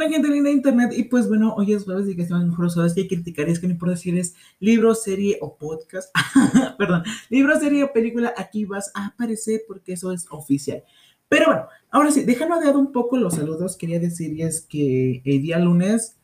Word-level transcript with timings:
onda, 0.00 0.14
gente 0.14 0.28
linda 0.28 0.48
de 0.48 0.56
internet? 0.56 0.92
Y 0.96 1.04
pues 1.04 1.28
bueno, 1.28 1.54
hoy 1.54 1.72
es 1.74 1.84
jueves 1.84 2.08
y 2.08 2.16
que 2.16 2.22
estamos 2.22 2.46
mejor 2.46 2.66
usados 2.66 2.94
que 2.94 3.06
criticar 3.06 3.48
es 3.48 3.60
que 3.60 3.66
no 3.66 3.74
importa 3.74 3.96
si 3.96 4.10
eres 4.10 4.34
libro, 4.58 4.94
serie 4.94 5.38
o 5.40 5.56
podcast. 5.56 6.14
Perdón, 6.78 7.02
libro, 7.28 7.58
serie 7.58 7.84
o 7.84 7.92
película, 7.92 8.32
aquí 8.36 8.64
vas 8.64 8.90
a 8.94 9.06
aparecer 9.06 9.62
porque 9.68 9.92
eso 9.92 10.12
es 10.12 10.26
oficial. 10.30 10.82
Pero 11.28 11.46
bueno, 11.46 11.66
ahora 11.90 12.10
sí, 12.10 12.24
dejando 12.24 12.58
de 12.58 12.66
lado 12.66 12.78
un 12.78 12.92
poco 12.92 13.16
los 13.16 13.34
saludos, 13.34 13.76
quería 13.76 14.00
decirles 14.00 14.62
que 14.62 15.22
el 15.24 15.42
día 15.42 15.58
lunes 15.58 16.16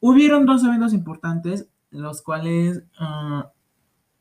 hubieron 0.00 0.46
dos 0.46 0.64
eventos 0.64 0.94
importantes, 0.94 1.68
los 1.90 2.22
cuales. 2.22 2.82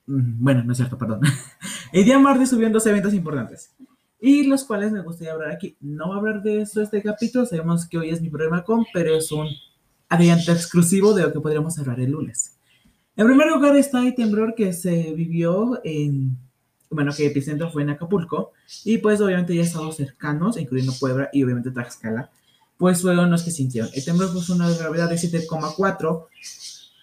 mm, 0.07 0.43
bueno, 0.43 0.63
no 0.63 0.73
es 0.73 0.77
cierto, 0.77 0.97
perdón. 0.97 1.21
El 1.93 2.03
día 2.03 2.19
martes 2.19 2.51
hubieron 2.51 2.73
dos 2.73 2.85
eventos 2.85 3.13
importantes 3.13 3.73
y 4.19 4.43
los 4.43 4.63
cuales 4.63 4.91
me 4.91 5.01
gustaría 5.01 5.33
hablar 5.33 5.51
aquí. 5.51 5.77
No 5.79 6.13
hablar 6.13 6.41
de 6.41 6.61
eso 6.61 6.81
este 6.81 7.01
capítulo, 7.01 7.45
sabemos 7.45 7.87
que 7.87 7.97
hoy 7.97 8.09
es 8.09 8.21
mi 8.21 8.29
problema 8.29 8.63
con, 8.63 8.85
pero 8.93 9.15
es 9.15 9.31
un 9.31 9.47
adelanto 10.09 10.51
exclusivo 10.51 11.13
de 11.13 11.23
lo 11.23 11.33
que 11.33 11.39
podríamos 11.39 11.77
hablar 11.79 11.99
el 11.99 12.11
lunes. 12.11 12.57
En 13.15 13.25
primer 13.25 13.47
lugar 13.47 13.75
está 13.75 14.05
el 14.05 14.15
temblor 14.15 14.53
que 14.55 14.73
se 14.73 15.13
vivió 15.13 15.81
en, 15.83 16.37
bueno, 16.89 17.11
que 17.13 17.25
el 17.25 17.31
epicentro 17.31 17.71
fue 17.71 17.83
en 17.83 17.89
Acapulco, 17.89 18.51
y 18.85 18.99
pues 18.99 19.21
obviamente 19.21 19.55
ya 19.55 19.63
estados 19.63 19.97
cercanos, 19.97 20.57
incluyendo 20.57 20.93
Puebla 20.99 21.29
y 21.33 21.43
obviamente 21.43 21.71
Tlaxcala, 21.71 22.29
pues 22.77 23.01
fueron 23.01 23.31
los 23.31 23.43
que 23.43 23.51
sintieron. 23.51 23.89
El 23.93 24.05
temblor 24.05 24.29
fue 24.29 24.55
una 24.55 24.69
gravedad 24.69 25.09
de 25.09 25.15
7,4 25.15 26.25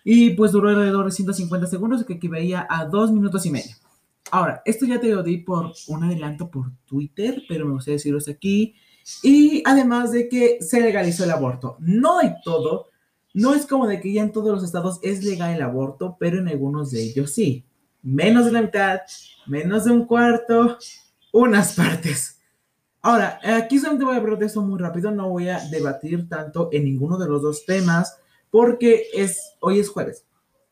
y 0.05 0.30
pues 0.30 0.52
duró 0.52 0.69
alrededor 0.69 1.06
de 1.06 1.12
150 1.12 1.66
segundos, 1.66 2.05
que 2.05 2.14
equivalía 2.14 2.66
a 2.69 2.84
dos 2.84 3.10
minutos 3.10 3.44
y 3.46 3.50
medio. 3.50 3.74
Ahora, 4.30 4.62
esto 4.64 4.87
ya 4.87 5.01
te 5.01 5.09
lo 5.09 5.23
di 5.23 5.38
por 5.38 5.73
un 5.88 6.05
adelanto 6.05 6.51
por 6.51 6.73
Twitter, 6.87 7.42
pero 7.48 7.66
me 7.66 7.73
gustaría 7.73 7.96
decirlos 7.96 8.28
aquí. 8.28 8.74
Y 9.23 9.62
además 9.66 10.12
de 10.12 10.28
que 10.28 10.59
se 10.60 10.80
legalizó 10.80 11.24
el 11.24 11.30
aborto. 11.30 11.77
No 11.78 12.19
hay 12.19 12.34
todo. 12.42 12.88
No 13.34 13.55
es 13.55 13.66
como 13.66 13.87
de 13.87 14.00
que 14.00 14.12
ya 14.12 14.23
en 14.23 14.33
todos 14.33 14.52
los 14.52 14.64
estados 14.64 14.98
es 15.02 15.25
legal 15.25 15.55
el 15.55 15.62
aborto, 15.62 16.17
pero 16.19 16.39
en 16.39 16.48
algunos 16.48 16.91
de 16.91 17.02
ellos 17.02 17.33
sí. 17.33 17.64
Menos 18.02 18.47
de 18.47 18.52
la 18.52 18.62
mitad, 18.62 19.00
menos 19.47 19.84
de 19.84 19.92
un 19.92 20.06
cuarto, 20.06 20.78
unas 21.33 21.75
partes. 21.75 22.41
Ahora, 23.02 23.39
aquí 23.42 23.78
solamente 23.78 24.05
voy 24.06 24.14
a 24.14 24.19
hablar 24.19 24.39
de 24.39 24.47
eso 24.47 24.62
muy 24.62 24.78
rápido. 24.78 25.11
No 25.11 25.28
voy 25.28 25.48
a 25.48 25.58
debatir 25.69 26.28
tanto 26.28 26.70
en 26.72 26.84
ninguno 26.84 27.19
de 27.19 27.28
los 27.28 27.42
dos 27.42 27.67
temas 27.67 28.17
porque 28.50 29.08
es, 29.12 29.56
hoy 29.61 29.80
es 29.80 29.89
jueves. 29.91 30.25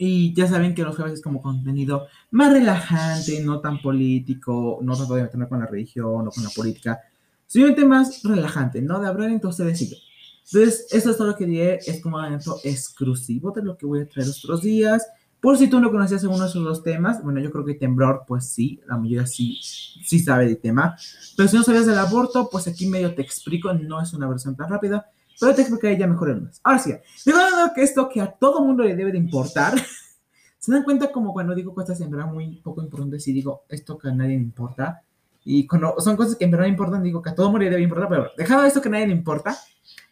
Y 0.05 0.34
ya 0.34 0.48
saben 0.48 0.75
que 0.75 0.83
los 0.83 0.97
jueves 0.97 1.14
es 1.14 1.22
como 1.22 1.41
contenido 1.41 2.08
más 2.33 2.53
relajante, 2.53 3.41
no 3.45 3.61
tan 3.61 3.81
político, 3.81 4.81
no 4.83 4.97
tanto 4.97 5.14
de 5.14 5.22
meterme 5.22 5.47
con 5.47 5.61
la 5.61 5.67
religión 5.67 6.27
o 6.27 6.31
con 6.33 6.42
la 6.42 6.50
política, 6.50 6.98
simplemente 7.47 7.86
más 7.86 8.20
relajante, 8.25 8.83
¿no? 8.83 8.98
De 8.98 9.06
hablar 9.06 9.30
entre 9.30 9.48
ustedes 9.48 9.80
y 9.83 9.91
yo. 9.91 9.97
Entonces, 10.45 10.89
eso 10.91 11.08
es 11.08 11.17
todo 11.17 11.28
lo 11.28 11.36
que 11.36 11.47
diré, 11.47 11.78
es 11.86 12.03
como 12.03 12.17
un 12.17 12.25
evento 12.25 12.58
exclusivo 12.64 13.53
de 13.53 13.62
lo 13.62 13.78
que 13.78 13.86
voy 13.86 14.00
a 14.00 14.08
traer 14.08 14.27
los 14.27 14.45
otros 14.45 14.62
días. 14.62 15.06
Por 15.41 15.56
si 15.56 15.69
tú 15.69 15.78
no 15.78 15.92
conocías 15.92 16.25
alguno 16.25 16.42
de 16.42 16.50
esos 16.50 16.64
dos 16.64 16.83
temas, 16.83 17.23
bueno, 17.23 17.39
yo 17.39 17.53
creo 17.53 17.64
que 17.64 17.75
temblor, 17.75 18.25
pues 18.27 18.48
sí, 18.48 18.80
la 18.89 18.97
mayoría 18.97 19.28
sí, 19.28 19.61
sí 19.62 20.19
sabe 20.19 20.47
del 20.47 20.58
tema. 20.58 20.97
Pero 21.36 21.48
si 21.48 21.56
no 21.56 21.62
sabías 21.62 21.86
del 21.86 21.98
aborto, 21.98 22.48
pues 22.50 22.67
aquí 22.67 22.89
medio 22.89 23.14
te 23.14 23.23
explico, 23.23 23.73
no 23.73 24.03
es 24.03 24.12
una 24.14 24.28
versión 24.28 24.56
tan 24.56 24.69
rápida, 24.69 25.12
pero 25.43 25.55
te 25.55 25.62
explicaré 25.62 25.98
ya 25.98 26.07
mejor 26.07 26.31
el 26.31 26.37
lunes. 26.39 26.61
Ahora 26.62 26.79
sí, 26.79 26.93
digo 27.27 27.39
que 27.75 27.83
esto 27.83 28.09
que 28.09 28.21
a 28.21 28.31
todo 28.33 28.65
mundo 28.65 28.83
le 28.85 28.97
debe 28.97 29.12
de 29.12 29.19
importar, 29.19 29.75
se 30.59 30.73
dan 30.73 30.85
cuenta 30.85 31.11
como 31.12 31.33
cuando 31.33 31.55
digo 31.55 31.75
cosas 31.75 32.01
en 32.01 32.11
verdad 32.11 32.27
muy 32.27 32.57
poco 32.62 32.83
importantes 32.83 33.27
y 33.29 33.33
digo 33.33 33.65
esto 33.69 33.98
que 33.98 34.09
a 34.09 34.13
nadie 34.15 34.37
le 34.37 34.43
importa, 34.45 35.03
y 35.45 35.67
cuando 35.67 35.97
son 35.98 36.17
cosas 36.17 36.37
que 36.37 36.45
en 36.45 36.53
verdad 36.53 36.67
importan, 36.67 37.03
digo 37.03 37.20
que 37.20 37.31
a 37.31 37.35
todo 37.35 37.47
mundo 37.51 37.65
le 37.65 37.70
debe 37.70 37.83
importar, 37.83 38.09
pero 38.09 38.31
dejado 38.37 38.65
esto 38.65 38.81
que 38.81 38.89
a 38.89 38.93
nadie 38.93 39.09
le 39.09 39.13
importa, 39.15 39.57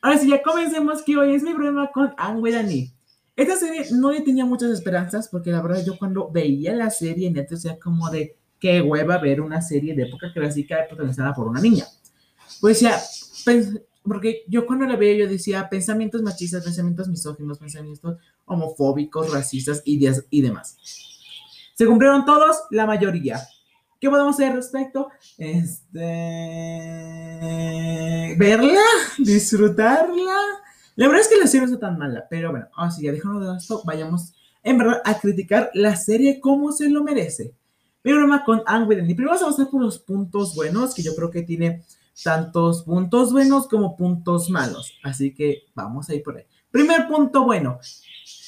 ahora 0.03 0.19
sí, 0.19 0.29
ya 0.29 0.43
comencemos 0.43 1.03
que 1.03 1.17
hoy 1.17 1.35
es 1.35 1.43
mi 1.45 1.55
problema 1.55 1.91
con 1.93 2.13
Anne 2.17 2.51
Dani. 2.51 2.93
Esta 3.37 3.57
serie 3.57 3.87
no 3.93 4.11
le 4.11 4.21
tenía 4.23 4.45
muchas 4.45 4.71
esperanzas 4.71 5.29
porque 5.29 5.51
la 5.53 5.63
verdad 5.63 5.83
yo 5.87 5.97
cuando 5.99 6.31
veía 6.31 6.75
la 6.75 6.91
serie 6.91 7.29
en 7.29 7.35
Netflix 7.35 7.65
era 7.65 7.79
como 7.79 8.11
de 8.11 8.37
qué 8.59 8.83
hueva 8.83 9.17
ver 9.19 9.41
una 9.41 9.63
serie 9.63 9.95
de 9.95 10.03
época 10.03 10.33
clásica 10.35 10.79
protagonizada 10.89 11.33
por 11.33 11.47
una 11.49 11.61
niña. 11.61 11.85
Pues 12.61 12.81
ya, 12.81 12.99
pens- 13.47 13.81
porque 14.05 14.45
yo 14.49 14.67
cuando 14.67 14.87
la 14.87 14.97
veía 14.97 15.25
yo 15.25 15.31
decía 15.31 15.69
pensamientos 15.69 16.23
machistas, 16.23 16.65
pensamientos 16.65 17.09
misóginos, 17.09 17.59
pensamientos 17.59 18.17
homofóbicos, 18.47 19.33
racistas 19.33 19.83
y, 19.85 19.99
des- 19.99 20.27
y 20.31 20.43
demás. 20.43 20.77
Se 21.75 21.87
cumplieron 21.87 22.25
todos, 22.25 22.57
la 22.71 22.87
mayoría. 22.87 23.41
¿Qué 24.01 24.09
podemos 24.09 24.35
hacer 24.35 24.51
al 24.51 24.57
respecto? 24.57 25.09
Este... 25.39 26.01
Verla, 28.39 28.81
disfrutarla. 29.19 30.37
La 30.97 31.07
verdad 31.07 31.23
es 31.23 31.29
que 31.29 31.37
la 31.39 31.47
serie 31.47 31.67
no 31.67 31.73
está 31.75 31.87
tan 31.87 31.99
mala, 31.99 32.27
pero 32.29 32.51
bueno, 32.51 32.67
ahora 32.75 32.91
sí, 32.91 33.03
ya 33.05 33.13
dejando 33.13 33.41
de 33.41 33.59
esto, 33.59 33.83
vayamos 33.85 34.33
en 34.63 34.79
verdad 34.79 35.01
a 35.05 35.19
criticar 35.19 35.71
la 35.75 35.97
serie 35.97 36.41
como 36.41 36.73
se 36.73 36.89
lo 36.89 37.03
merece. 37.03 37.55
Mi 38.03 38.13
con 38.47 38.63
Anne 38.67 38.87
Whedon. 38.87 39.11
Y 39.11 39.15
primero 39.15 39.35
vamos 39.35 39.43
a 39.43 39.51
pasar 39.51 39.71
por 39.71 39.83
los 39.83 39.99
puntos 39.99 40.55
buenos, 40.55 40.95
que 40.95 41.03
yo 41.03 41.15
creo 41.15 41.31
que 41.31 41.43
tiene 41.43 41.83
tantos 42.23 42.83
puntos 42.83 43.33
buenos 43.33 43.69
como 43.69 43.97
puntos 43.97 44.51
malos. 44.51 44.93
Así 45.03 45.35
que 45.35 45.65
vamos 45.75 46.09
a 46.09 46.15
ir 46.15 46.23
por 46.23 46.37
ahí. 46.37 46.45
Primer 46.71 47.09
punto 47.09 47.45
bueno. 47.45 47.79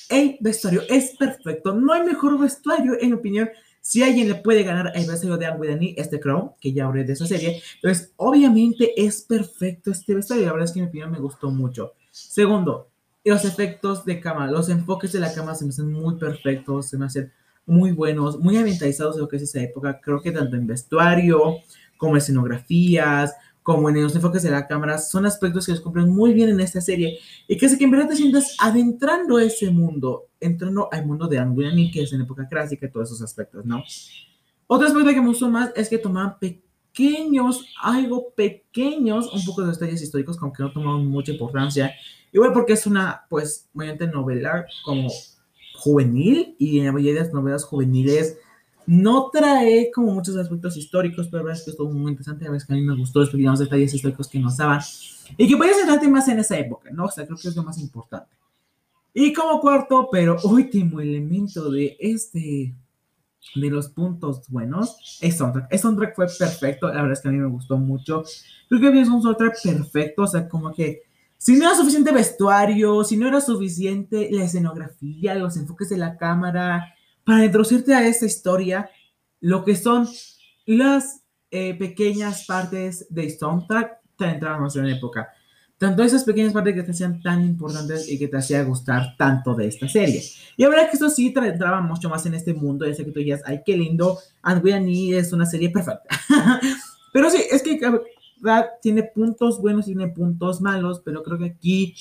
El 0.09 0.37
vestuario 0.41 0.83
es 0.89 1.17
perfecto. 1.17 1.75
No 1.75 1.93
hay 1.93 2.05
mejor 2.05 2.39
vestuario, 2.39 3.01
en 3.01 3.09
mi 3.09 3.15
opinión. 3.15 3.49
Si 3.81 4.03
alguien 4.03 4.29
le 4.29 4.37
puede 4.37 4.63
ganar 4.63 4.93
el 4.95 5.07
vestuario 5.07 5.37
de 5.39 5.79
y 5.81 5.95
este 5.99 6.21
Crown, 6.21 6.53
que 6.61 6.73
ya 6.73 6.85
hablé 6.85 7.03
de 7.03 7.15
esa 7.15 7.27
serie, 7.27 7.63
entonces 7.77 8.13
obviamente 8.17 8.93
es 8.97 9.23
perfecto 9.23 9.91
este 9.91 10.15
vestuario. 10.15 10.47
La 10.47 10.53
verdad 10.53 10.67
es 10.67 10.73
que 10.73 10.79
en 10.79 10.85
mi 10.85 10.89
opinión 10.91 11.11
me 11.11 11.19
gustó 11.19 11.51
mucho. 11.51 11.95
Segundo, 12.11 12.91
los 13.25 13.45
efectos 13.45 14.05
de 14.05 14.21
cámara, 14.21 14.53
los 14.53 14.69
enfoques 14.69 15.13
de 15.13 15.21
la 15.21 15.33
cámara 15.33 15.55
se 15.55 15.65
me 15.65 15.71
hacen 15.71 15.91
muy 15.91 16.17
perfectos, 16.17 16.91
se 16.91 16.99
me 16.99 17.07
hacen 17.07 17.33
muy 17.67 17.93
buenos, 17.93 18.39
muy 18.39 18.57
ambientalizados 18.57 19.17
de 19.17 19.27
que 19.29 19.37
es 19.37 19.43
esa 19.43 19.61
época. 19.61 20.01
Creo 20.01 20.21
que 20.21 20.31
tanto 20.31 20.57
en 20.57 20.67
vestuario, 20.67 21.57
como 21.97 22.13
en 22.13 22.19
escenografías, 22.19 23.35
como 23.63 23.89
en 23.89 24.03
los 24.03 24.15
enfoques 24.15 24.43
de 24.43 24.51
la 24.51 24.67
cámara, 24.67 24.99
son 24.99 25.25
aspectos 25.27 25.67
que 25.67 25.73
los 25.73 25.81
cumplen 25.81 26.09
muy 26.09 26.33
bien 26.33 26.49
en 26.49 26.61
esta 26.61 26.81
serie 26.81 27.19
y 27.47 27.57
que 27.57 27.67
hace 27.67 27.79
que 27.79 27.85
en 27.85 27.93
verdad 27.93 28.09
te 28.09 28.17
sientas 28.17 28.57
adentrando 28.59 29.37
a 29.37 29.45
ese 29.45 29.71
mundo, 29.71 30.29
entrando 30.41 30.89
al 30.93 31.07
mundo 31.07 31.29
de 31.29 31.41
Whedon, 31.41 31.91
que 31.93 32.03
es 32.03 32.13
en 32.13 32.23
época 32.23 32.49
clásica 32.49 32.91
todos 32.91 33.09
esos 33.09 33.23
aspectos, 33.23 33.65
¿no? 33.65 33.83
Otro 34.67 34.87
aspecto 34.87 35.11
que 35.11 35.21
me 35.21 35.29
gustó 35.29 35.49
más 35.49 35.71
es 35.77 35.89
que 35.89 35.99
tomaban 35.99 36.39
pequeños, 36.39 37.65
algo 37.81 38.33
pequeños, 38.35 39.33
un 39.33 39.45
poco 39.45 39.63
de 39.63 39.71
detalles 39.71 40.03
históricos, 40.03 40.37
como 40.37 40.53
que 40.53 40.63
no 40.63 40.73
tomaban 40.73 41.07
mucha 41.07 41.33
importancia. 41.33 41.95
Igual 42.33 42.53
porque 42.53 42.73
es 42.73 42.87
una, 42.87 43.23
pues, 43.29 43.69
obviamente 43.75 44.07
novela 44.07 44.65
como 44.85 45.11
juvenil 45.75 46.57
y 46.59 46.79
en 46.79 46.87
la 46.87 46.93
mayoría 46.93 47.15
de 47.15 47.27
las 47.27 47.35
novelas 47.35 47.65
juveniles 47.65 48.39
no 48.93 49.31
trae 49.31 49.91
como 49.91 50.13
muchos 50.13 50.37
aspectos 50.37 50.77
históricos, 50.77 51.27
pero 51.29 51.39
la 51.39 51.45
verdad 51.45 51.61
es 51.61 51.65
que 51.65 51.71
estuvo 51.71 51.91
muy 51.91 52.11
interesante. 52.11 52.45
La 52.45 52.51
verdad 52.51 52.63
es 52.63 52.67
que 52.67 52.75
a 52.75 52.77
mí 52.77 52.83
me 52.83 52.95
gustó 52.95 53.21
los 53.21 53.31
pequeños 53.31 53.59
detalles 53.59 53.95
históricos 53.95 54.29
que 54.29 54.39
nos 54.39 54.59
daban 54.59 54.83
y 55.39 55.49
que 55.49 55.57
podías 55.57 55.79
centrarte 55.79 56.09
más 56.09 56.29
en 56.29 56.41
esa 56.41 56.59
época, 56.59 56.91
¿no? 56.93 57.07
O 57.07 57.11
sea, 57.11 57.25
creo 57.25 57.39
que 57.39 57.49
es 57.49 57.57
lo 57.57 57.63
más 57.63 57.79
importante. 57.79 58.37
Y 59.15 59.33
como 59.33 59.61
cuarto, 59.61 60.11
pero 60.13 60.37
último 60.45 61.01
elemento 61.01 61.71
de 61.71 61.97
este, 62.01 62.75
de 63.55 63.71
los 63.71 63.89
puntos 63.89 64.43
buenos, 64.49 65.19
es 65.23 65.39
soundtrack. 65.39 65.73
El 65.73 65.79
soundtrack 65.79 66.15
fue 66.15 66.27
perfecto, 66.39 66.89
la 66.89 66.97
verdad 66.97 67.13
es 67.13 67.21
que 67.23 67.29
a 67.29 67.33
mí 67.33 67.39
me 67.39 67.49
gustó 67.49 67.79
mucho. 67.79 68.25
Creo 68.69 68.93
que 68.93 69.01
es 69.01 69.09
un 69.09 69.23
soundtrack 69.23 69.57
perfecto, 69.63 70.23
o 70.25 70.27
sea, 70.27 70.47
como 70.47 70.71
que 70.71 71.01
si 71.39 71.57
no 71.57 71.65
era 71.65 71.75
suficiente 71.75 72.13
vestuario, 72.13 73.05
si 73.05 73.17
no 73.17 73.27
era 73.27 73.41
suficiente 73.41 74.29
la 74.31 74.45
escenografía, 74.45 75.35
los 75.35 75.57
enfoques 75.57 75.89
de 75.89 75.97
la 75.97 76.19
cámara, 76.19 76.95
para 77.25 77.45
introducirte 77.45 77.95
a 77.95 78.07
esta 78.07 78.27
historia, 78.27 78.91
lo 79.41 79.65
que 79.65 79.77
son 79.77 80.09
las 80.67 81.23
eh, 81.51 81.75
pequeñas 81.75 82.47
partes 82.47 83.07
de 83.11 83.31
soundtrack 83.31 83.99
te 84.17 84.25
entraban 84.27 84.63
más 84.63 84.77
en 84.77 84.87
la 84.87 84.97
época. 84.97 85.29
Tanto 85.79 86.05
esas 86.05 86.23
pequeñas 86.23 86.53
partes 86.53 86.75
que 86.75 86.83
te 86.85 86.93
hacían 86.93 87.21
tan 87.21 87.45
importantes 87.45 88.09
y 88.09 88.19
que 88.19 88.29
te 88.29 88.37
hacía 88.37 88.63
gustar 88.63 89.17
tanto 89.19 89.55
de 89.55 89.67
esta 89.67 89.89
serie. 89.89 90.23
Y 90.57 90.63
la 90.63 90.69
verdad 90.69 90.89
que 90.89 90.97
eso 90.97 91.11
sí 91.11 91.33
te 91.33 91.41
entraba 91.41 91.81
mucho 91.81 92.09
más 92.09 92.25
en 92.25 92.35
este 92.35 92.55
mundo. 92.55 92.87
Ya 92.87 92.95
sé 92.95 93.05
que 93.05 93.11
tú 93.11 93.19
dirías, 93.19 93.43
ay, 93.45 93.63
qué 93.67 93.77
lindo, 93.77 94.19
And 94.43 94.65
We 94.65 94.73
Are 94.73 94.81
Me 94.81 95.17
es 95.17 95.33
una 95.33 95.45
serie 95.45 95.71
perfecta. 95.71 96.09
pero 97.13 97.31
sí, 97.31 97.43
es 97.51 97.63
que 97.63 97.81
verdad, 98.41 98.71
tiene 98.81 99.05
puntos 99.05 99.61
buenos 99.61 99.89
y 99.89 99.95
tiene 99.95 100.09
puntos 100.09 100.61
malos, 100.61 101.03
pero 101.05 101.23
creo 101.23 101.39
que 101.39 101.47
aquí, 101.47 101.95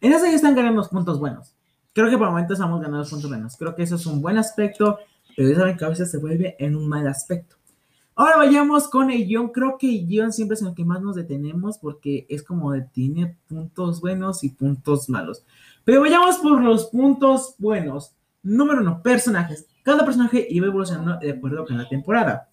en 0.00 0.12
esa 0.12 0.26
ya 0.26 0.36
están 0.36 0.54
ganando 0.54 0.78
los 0.78 0.88
puntos 0.88 1.18
buenos. 1.18 1.54
Creo 1.98 2.10
que 2.10 2.16
por 2.16 2.28
el 2.28 2.32
momento 2.32 2.52
estamos 2.52 2.80
ganando 2.80 3.04
puntos 3.08 3.28
buenos. 3.28 3.56
Creo 3.56 3.74
que 3.74 3.82
eso 3.82 3.96
es 3.96 4.06
un 4.06 4.22
buen 4.22 4.38
aspecto, 4.38 5.00
pero 5.36 5.48
ya 5.48 5.56
saben 5.56 5.76
que 5.76 5.84
a 5.84 5.88
veces 5.88 6.08
se 6.08 6.18
vuelve 6.18 6.54
en 6.60 6.76
un 6.76 6.88
mal 6.88 7.08
aspecto. 7.08 7.56
Ahora 8.14 8.36
vayamos 8.36 8.86
con 8.86 9.10
el 9.10 9.26
guion. 9.26 9.48
Creo 9.48 9.76
que 9.76 9.90
el 9.90 10.06
guion 10.06 10.32
siempre 10.32 10.54
es 10.54 10.62
en 10.62 10.68
el 10.68 10.74
que 10.76 10.84
más 10.84 11.02
nos 11.02 11.16
detenemos 11.16 11.76
porque 11.78 12.24
es 12.28 12.44
como 12.44 12.70
de 12.70 12.82
tiene 12.82 13.36
puntos 13.48 14.00
buenos 14.00 14.44
y 14.44 14.50
puntos 14.50 15.08
malos. 15.08 15.44
Pero 15.82 16.00
vayamos 16.00 16.36
por 16.36 16.62
los 16.62 16.86
puntos 16.86 17.56
buenos. 17.58 18.14
Número 18.44 18.80
uno, 18.80 19.02
personajes. 19.02 19.66
Cada 19.82 20.04
personaje 20.04 20.46
iba 20.48 20.68
evolucionando 20.68 21.16
de 21.18 21.32
acuerdo 21.32 21.66
con 21.66 21.78
la 21.78 21.88
temporada. 21.88 22.48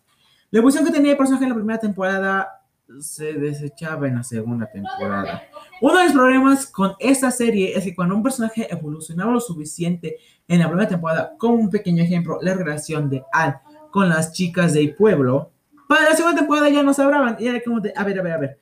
La 0.50 0.58
evolución 0.58 0.86
que 0.86 0.92
tenía 0.92 1.12
el 1.12 1.18
personaje 1.18 1.44
en 1.46 1.52
la 1.52 1.56
primera 1.56 1.80
temporada 1.80 2.65
se 3.00 3.34
desechaba 3.34 4.08
en 4.08 4.16
la 4.16 4.24
segunda 4.24 4.70
temporada. 4.72 5.44
Uno 5.82 5.98
de 5.98 6.04
los 6.06 6.14
problemas 6.14 6.68
con 6.68 6.94
esta 7.00 7.32
serie 7.32 7.78
es 7.78 7.84
que 7.84 7.96
cuando 7.96 8.16
un 8.16 8.24
personaje 8.24 8.72
evolucionaba 8.72 9.32
lo 9.32 9.40
suficiente 9.40 10.18
en 10.48 10.60
la 10.60 10.68
primera 10.68 10.88
temporada, 10.88 11.36
como 11.38 11.56
un 11.56 11.70
pequeño 11.70 12.04
ejemplo, 12.04 12.40
la 12.42 12.54
relación 12.54 13.10
de 13.10 13.24
Anne 13.34 13.56
con 13.92 14.10
las 14.10 14.34
chicas 14.34 14.74
del 14.74 14.96
pueblo, 14.96 15.52
para 15.88 16.10
la 16.10 16.16
segunda 16.16 16.40
temporada 16.40 16.70
ya 16.70 16.84
no 16.84 16.94
se 16.94 17.02
hablaban. 17.02 17.38
Y 17.40 17.48
era 17.48 17.62
como 17.62 17.80
de, 17.80 17.94
a 17.96 18.04
ver, 18.04 18.20
a 18.20 18.24
ver, 18.24 18.34
a 18.34 18.38
ver. 18.38 18.60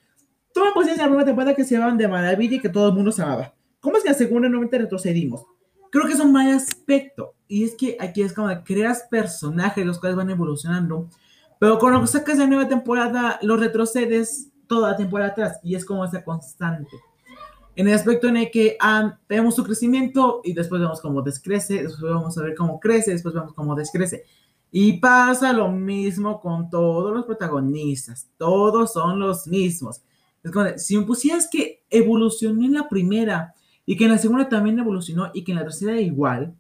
Toma 0.54 0.74
posición 0.74 1.00
en 1.00 1.02
la 1.02 1.08
primera 1.08 1.26
temporada 1.26 1.56
que 1.56 1.64
se 1.64 1.76
llamaban 1.76 1.98
de 1.98 2.08
maravilla 2.08 2.58
y 2.58 2.60
que 2.60 2.70
todo 2.70 2.90
el 2.90 2.96
mundo 2.96 3.12
se 3.12 3.24
amaba. 3.24 3.54
¿Cómo 3.80 3.98
es 3.98 4.04
que 4.04 4.10
en 4.10 4.14
la 4.14 4.18
segunda 4.18 4.48
nuevamente 4.48 4.78
retrocedimos? 4.78 5.46
Creo 5.90 6.06
que 6.06 6.14
es 6.14 6.20
un 6.20 6.32
mal 6.32 6.50
aspecto. 6.52 7.34
Y 7.48 7.64
es 7.64 7.76
que 7.76 7.98
aquí 8.00 8.22
es 8.22 8.34
como 8.34 8.50
que 8.50 8.64
creas 8.64 9.04
personajes 9.10 9.86
los 9.86 10.00
cuales 10.00 10.16
van 10.16 10.30
evolucionando. 10.30 11.10
Pero 11.64 11.80
con 11.80 11.94
lo 11.94 12.02
que 12.02 12.08
sacas 12.08 12.38
de 12.38 12.46
nueva 12.46 12.68
temporada, 12.68 13.40
los 13.42 13.58
retrocedes 13.58 14.50
toda 14.68 14.92
la 14.92 14.98
temporada 14.98 15.32
atrás. 15.32 15.62
Y 15.64 15.76
es 15.76 15.86
como 15.86 16.04
esa 16.04 16.22
constante. 16.22 16.92
En 17.78 17.88
el 17.88 17.94
aspecto 17.94 18.28
en 18.28 18.36
el 18.36 18.52
que 18.52 18.76
um, 18.84 19.14
vemos 19.30 19.56
su 19.56 19.64
crecimiento 19.64 20.42
y 20.44 20.52
después 20.52 20.82
vemos 20.82 21.00
cómo 21.00 21.22
descrece, 21.22 21.84
después 21.84 22.12
vamos 22.12 22.38
a 22.38 22.42
ver 22.42 22.54
cómo 22.56 22.82
crece, 22.82 23.12
después 23.12 23.34
vemos 23.34 23.54
cómo 23.54 23.76
descrece. 23.76 24.26
Y 24.74 25.00
pasa 25.00 25.54
lo 25.54 25.72
mismo 25.72 26.42
con 26.42 26.70
todos 26.70 27.16
los 27.16 27.24
protagonistas, 27.24 28.28
todos 28.38 28.92
son 28.92 29.22
los 29.22 29.48
mismos. 29.48 30.02
Si 30.76 30.98
me 30.98 31.06
pusieras 31.06 31.48
que 31.50 31.86
evolucionó 31.90 32.66
en 32.66 32.74
la 32.74 32.90
primera 32.90 33.54
y 33.86 33.96
que 33.96 34.04
en 34.04 34.12
la 34.12 34.18
segunda 34.18 34.50
también 34.50 34.80
evolucionó 34.80 35.32
y 35.34 35.46
que 35.46 35.54
en 35.54 35.60
la 35.60 35.64
tercera 35.64 35.98
igual, 36.02 36.58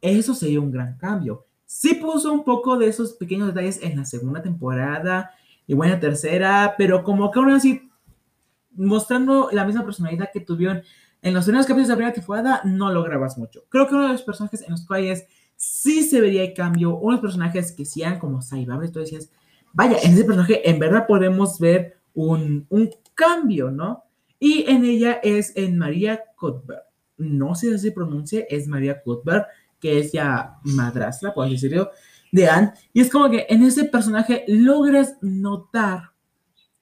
eso 0.00 0.34
sería 0.34 0.58
un 0.58 0.72
gran 0.72 0.98
cambio. 0.98 1.46
Sí 1.72 1.94
puso 1.94 2.32
un 2.32 2.42
poco 2.42 2.76
de 2.76 2.88
esos 2.88 3.12
pequeños 3.12 3.46
detalles 3.46 3.78
en 3.80 3.96
la 3.96 4.04
segunda 4.04 4.42
temporada 4.42 5.30
y 5.68 5.74
buena 5.74 6.00
tercera, 6.00 6.74
pero 6.76 7.04
como 7.04 7.30
que 7.30 7.38
aún 7.38 7.52
así, 7.52 7.88
mostrando 8.72 9.50
la 9.52 9.64
misma 9.64 9.84
personalidad 9.84 10.30
que 10.32 10.40
tuvieron 10.40 10.82
en 11.22 11.32
los 11.32 11.44
primeros 11.44 11.66
capítulos 11.66 11.86
de 11.86 11.92
la 11.92 11.96
primera 11.96 12.14
temporada, 12.14 12.60
no 12.64 12.92
lo 12.92 13.04
grabas 13.04 13.38
mucho. 13.38 13.62
Creo 13.68 13.86
que 13.86 13.94
uno 13.94 14.08
de 14.08 14.14
los 14.14 14.22
personajes 14.22 14.62
en 14.62 14.72
los 14.72 14.84
cuales 14.84 15.26
sí 15.54 16.02
se 16.02 16.20
vería 16.20 16.42
el 16.42 16.54
cambio. 16.54 16.96
Unos 16.96 17.20
personajes 17.20 17.70
que 17.70 17.84
sean 17.84 18.18
como 18.18 18.42
Saibab, 18.42 18.90
tú 18.90 18.98
decías, 18.98 19.30
vaya, 19.72 19.96
en 20.02 20.14
ese 20.14 20.24
personaje 20.24 20.68
en 20.68 20.80
verdad 20.80 21.06
podemos 21.06 21.60
ver 21.60 21.98
un, 22.14 22.66
un 22.68 22.90
cambio, 23.14 23.70
¿no? 23.70 24.02
Y 24.40 24.68
en 24.68 24.84
ella 24.84 25.20
es 25.22 25.56
en 25.56 25.78
María 25.78 26.20
Cuthbert. 26.36 26.82
No 27.16 27.54
sé 27.54 27.70
si 27.70 27.78
se 27.78 27.92
pronuncia, 27.92 28.44
es 28.48 28.66
María 28.66 29.00
Cuthbert, 29.02 29.46
que 29.80 29.98
es 29.98 30.12
ya 30.12 30.58
madrastra, 30.62 31.32
por 31.32 31.48
decirlo, 31.48 31.90
de 32.32 32.48
Anne. 32.48 32.72
Y 32.92 33.00
es 33.00 33.10
como 33.10 33.30
que 33.30 33.46
en 33.48 33.62
ese 33.62 33.84
personaje 33.84 34.44
logras 34.46 35.16
notar 35.20 36.10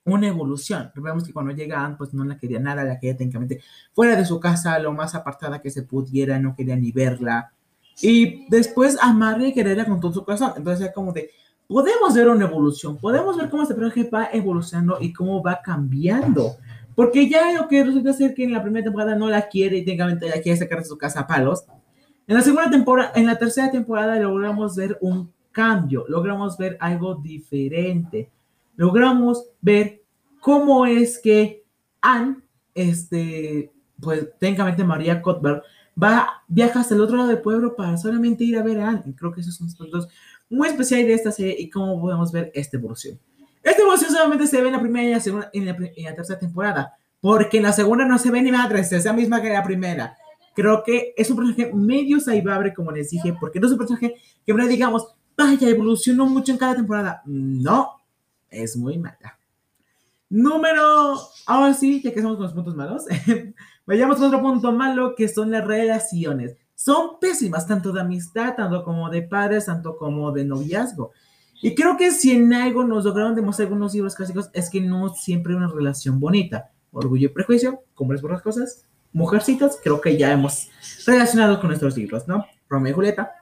una 0.04 0.28
evolución. 0.28 0.90
Vemos 0.94 1.24
que 1.24 1.32
cuando 1.32 1.52
llega 1.52 1.84
Anne, 1.84 1.96
pues 1.96 2.14
no 2.14 2.24
la 2.24 2.38
quería 2.38 2.58
nada, 2.58 2.84
la 2.84 2.98
quería 2.98 3.16
técnicamente 3.16 3.60
fuera 3.92 4.16
de 4.16 4.24
su 4.24 4.40
casa, 4.40 4.78
lo 4.78 4.92
más 4.92 5.14
apartada 5.14 5.60
que 5.60 5.70
se 5.70 5.82
pudiera, 5.82 6.38
no 6.38 6.54
quería 6.54 6.76
ni 6.76 6.92
verla. 6.92 7.52
Y 8.00 8.48
después 8.48 8.96
amarle 9.00 9.48
y 9.48 9.54
quererla 9.54 9.84
con 9.84 10.00
todo 10.00 10.12
su 10.12 10.24
corazón. 10.24 10.52
Entonces 10.56 10.88
es 10.88 10.94
como 10.94 11.12
de, 11.12 11.30
podemos 11.66 12.14
ver 12.14 12.28
una 12.28 12.46
evolución, 12.46 12.96
podemos 12.96 13.36
ver 13.36 13.50
cómo 13.50 13.62
este 13.62 13.74
personaje 13.74 14.08
va 14.08 14.28
evolucionando 14.32 14.98
y 15.00 15.12
cómo 15.12 15.42
va 15.42 15.60
cambiando. 15.62 16.56
Porque 16.94 17.28
ya 17.28 17.52
lo 17.52 17.68
que 17.68 17.84
resulta 17.84 18.12
ser 18.12 18.34
que 18.34 18.44
en 18.44 18.52
la 18.52 18.62
primera 18.62 18.84
temporada 18.84 19.14
no 19.14 19.28
la 19.28 19.48
quiere 19.48 19.76
y 19.76 19.84
técnicamente 19.84 20.28
la 20.28 20.40
quiere 20.40 20.58
sacar 20.58 20.80
de 20.80 20.84
su 20.84 20.98
casa 20.98 21.20
a 21.20 21.26
palos. 21.26 21.64
En 22.28 22.34
la 22.36 22.42
segunda 22.42 22.70
temporada, 22.70 23.12
en 23.14 23.24
la 23.24 23.38
tercera 23.38 23.70
temporada 23.70 24.16
logramos 24.20 24.76
ver 24.76 24.98
un 25.00 25.32
cambio, 25.50 26.04
logramos 26.08 26.58
ver 26.58 26.76
algo 26.78 27.14
diferente. 27.14 28.30
Logramos 28.76 29.46
ver 29.62 30.02
cómo 30.38 30.84
es 30.84 31.18
que 31.18 31.64
Anne, 32.02 32.36
este, 32.74 33.72
pues 33.98 34.28
técnicamente 34.38 34.84
María 34.84 35.22
Cuthbert, 35.22 35.64
va, 36.00 36.42
viaja 36.46 36.80
hasta 36.80 36.94
el 36.94 37.00
otro 37.00 37.16
lado 37.16 37.30
del 37.30 37.40
pueblo 37.40 37.74
para 37.74 37.96
solamente 37.96 38.44
ir 38.44 38.58
a 38.58 38.62
ver 38.62 38.78
a 38.78 38.90
Anne. 38.90 39.14
Creo 39.16 39.32
que 39.32 39.40
esos 39.40 39.56
son 39.56 39.68
aspectos 39.68 40.06
muy 40.50 40.68
especiales 40.68 41.06
de 41.06 41.14
esta 41.14 41.32
serie 41.32 41.56
y 41.58 41.70
cómo 41.70 41.98
podemos 41.98 42.30
ver 42.30 42.52
esta 42.54 42.76
evolución. 42.76 43.18
Esta 43.62 43.80
evolución 43.80 44.10
solamente 44.10 44.46
se 44.46 44.60
ve 44.60 44.68
en 44.68 44.74
la 44.74 44.80
primera 44.80 45.08
y 45.08 45.12
la, 45.12 45.20
segunda, 45.20 45.50
en 45.52 45.64
la, 45.64 46.14
tercera 46.14 46.38
temporada, 46.38 46.94
porque 47.22 47.56
en 47.56 47.62
la 47.62 47.72
segunda 47.72 48.04
no 48.04 48.18
se 48.18 48.30
ve 48.30 48.42
ni 48.42 48.52
madre, 48.52 48.80
es 48.80 49.04
la 49.06 49.14
misma 49.14 49.40
que 49.40 49.48
la 49.48 49.64
primera. 49.64 50.16
Creo 50.58 50.82
que 50.82 51.14
es 51.16 51.30
un 51.30 51.36
personaje 51.36 51.72
medio 51.72 52.18
saibable, 52.18 52.74
como 52.74 52.90
les 52.90 53.10
dije, 53.10 53.32
porque 53.38 53.60
no 53.60 53.68
es 53.68 53.72
un 53.74 53.78
personaje 53.78 54.16
que, 54.44 54.52
digamos, 54.66 55.06
vaya, 55.36 55.68
evolucionó 55.68 56.26
mucho 56.26 56.50
en 56.50 56.58
cada 56.58 56.74
temporada. 56.74 57.22
No, 57.26 57.92
es 58.50 58.76
muy 58.76 58.98
mala. 58.98 59.38
Número, 60.28 61.16
ahora 61.46 61.74
sí, 61.74 62.02
ya 62.02 62.10
que 62.10 62.18
estamos 62.18 62.38
con 62.38 62.46
los 62.46 62.54
puntos 62.54 62.74
malos, 62.74 63.04
Vayamos 63.86 64.20
a 64.20 64.26
otro 64.26 64.42
punto 64.42 64.72
malo 64.72 65.14
que 65.14 65.28
son 65.28 65.52
las 65.52 65.64
relaciones. 65.64 66.56
Son 66.74 67.20
pésimas, 67.20 67.68
tanto 67.68 67.92
de 67.92 68.00
amistad, 68.00 68.56
tanto 68.56 68.82
como 68.82 69.10
de 69.10 69.22
padres, 69.22 69.66
tanto 69.66 69.96
como 69.96 70.32
de 70.32 70.44
noviazgo. 70.44 71.12
Y 71.62 71.76
creo 71.76 71.96
que 71.96 72.10
si 72.10 72.32
en 72.32 72.52
algo 72.52 72.82
nos 72.82 73.04
lograron 73.04 73.36
demostrar 73.36 73.68
algunos 73.68 73.94
libros 73.94 74.16
clásicos 74.16 74.50
es 74.54 74.70
que 74.70 74.80
no 74.80 75.14
siempre 75.14 75.52
hay 75.52 75.58
una 75.58 75.68
relación 75.68 76.18
bonita. 76.18 76.72
Orgullo 76.90 77.26
y 77.28 77.32
prejuicio, 77.32 77.84
es 78.12 78.20
por 78.20 78.32
las 78.32 78.42
cosas, 78.42 78.88
mujercitas, 79.12 79.78
creo 79.82 80.00
que 80.00 80.16
ya 80.16 80.32
hemos 80.32 80.68
relacionado 81.06 81.60
con 81.60 81.68
nuestros 81.68 81.96
libros, 81.96 82.28
¿no? 82.28 82.44
Romeo 82.68 82.92
y 82.92 82.94
Julieta, 82.94 83.32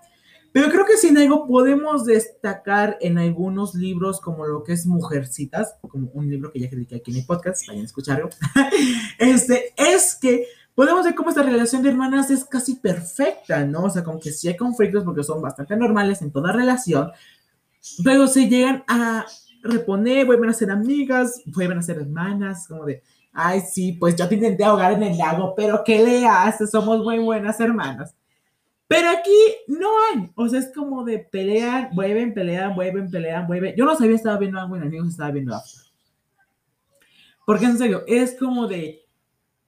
pero 0.57 0.71
creo 0.71 0.87
que 0.87 0.97
sin 0.97 1.19
algo 1.19 1.47
podemos 1.47 2.07
destacar 2.07 2.97
en 3.03 3.19
algunos 3.19 3.75
libros 3.75 4.21
como 4.21 4.47
lo 4.47 4.65
que 4.65 4.73
es 4.73 4.87
Mujercitas, 4.87 5.75
como 5.83 6.09
un 6.15 6.31
libro 6.31 6.51
que 6.51 6.61
ya 6.61 6.71
critiqué 6.71 6.97
aquí 6.97 7.11
en 7.11 7.19
mi 7.19 7.23
podcast, 7.25 7.67
vayan 7.69 7.83
a 7.83 7.87
escucharlo, 7.87 8.31
este, 9.19 9.75
es 9.77 10.17
que 10.19 10.47
podemos 10.75 11.05
ver 11.05 11.15
cómo 11.15 11.29
esta 11.29 11.43
relación 11.43 11.83
de 11.83 11.91
hermanas 11.91 12.31
es 12.31 12.45
casi 12.45 12.77
perfecta, 12.77 13.67
¿no? 13.67 13.85
O 13.85 13.91
sea, 13.91 14.03
como 14.03 14.19
que 14.19 14.33
sí 14.33 14.49
hay 14.49 14.57
conflictos 14.57 15.05
porque 15.05 15.25
son 15.25 15.43
bastante 15.43 15.77
normales 15.77 16.23
en 16.23 16.31
toda 16.31 16.53
relación, 16.53 17.11
pero 18.03 18.27
se 18.27 18.49
llegan 18.49 18.83
a 18.89 19.27
reponer, 19.63 20.25
vuelven 20.25 20.51
a 20.51 20.55
ser 20.55 20.71
amigas, 20.71 21.43
vuelven 21.47 21.79
a 21.79 21.83
ser 21.83 21.99
hermanas, 21.99 22.67
como 22.67 22.85
de, 22.85 23.03
ay, 23.37 23.61
sí, 23.61 23.93
pues 23.93 24.17
yo 24.17 24.27
te 24.29 24.35
intenté 24.35 24.65
ahogar 24.65 24.93
en 24.93 25.03
el 25.03 25.19
lago, 25.19 25.55
pero 25.55 25.83
¿qué 25.85 26.03
le 26.03 26.27
haces? 26.27 26.71
Somos 26.71 27.05
muy 27.05 27.19
buenas 27.19 27.61
hermanas. 27.61 28.17
Pero 28.89 29.11
aquí 29.11 29.55
no 29.69 29.89
hay, 30.09 30.31
o 30.35 30.49
sea, 30.49 30.61
es 30.61 30.73
como 30.75 31.05
de 31.05 31.19
pelear, 31.19 31.91
vuelven, 31.93 32.33
pelean, 32.33 32.75
vuelven, 32.75 33.11
pelean, 33.11 33.47
vuelven. 33.47 33.75
Yo 33.77 33.85
no 33.85 33.97
sabía, 33.97 34.17
estaba 34.17 34.39
viendo 34.39 34.59
algo 34.59 34.77
en 34.77 34.85
amigos, 34.85 35.09
estaba 35.11 35.33
viendo 35.33 35.55
algo. 35.55 35.67
Porque 37.45 37.67
en 37.67 37.79
serio, 37.79 38.05
es 38.07 38.37
como 38.39 38.67
de, 38.69 39.05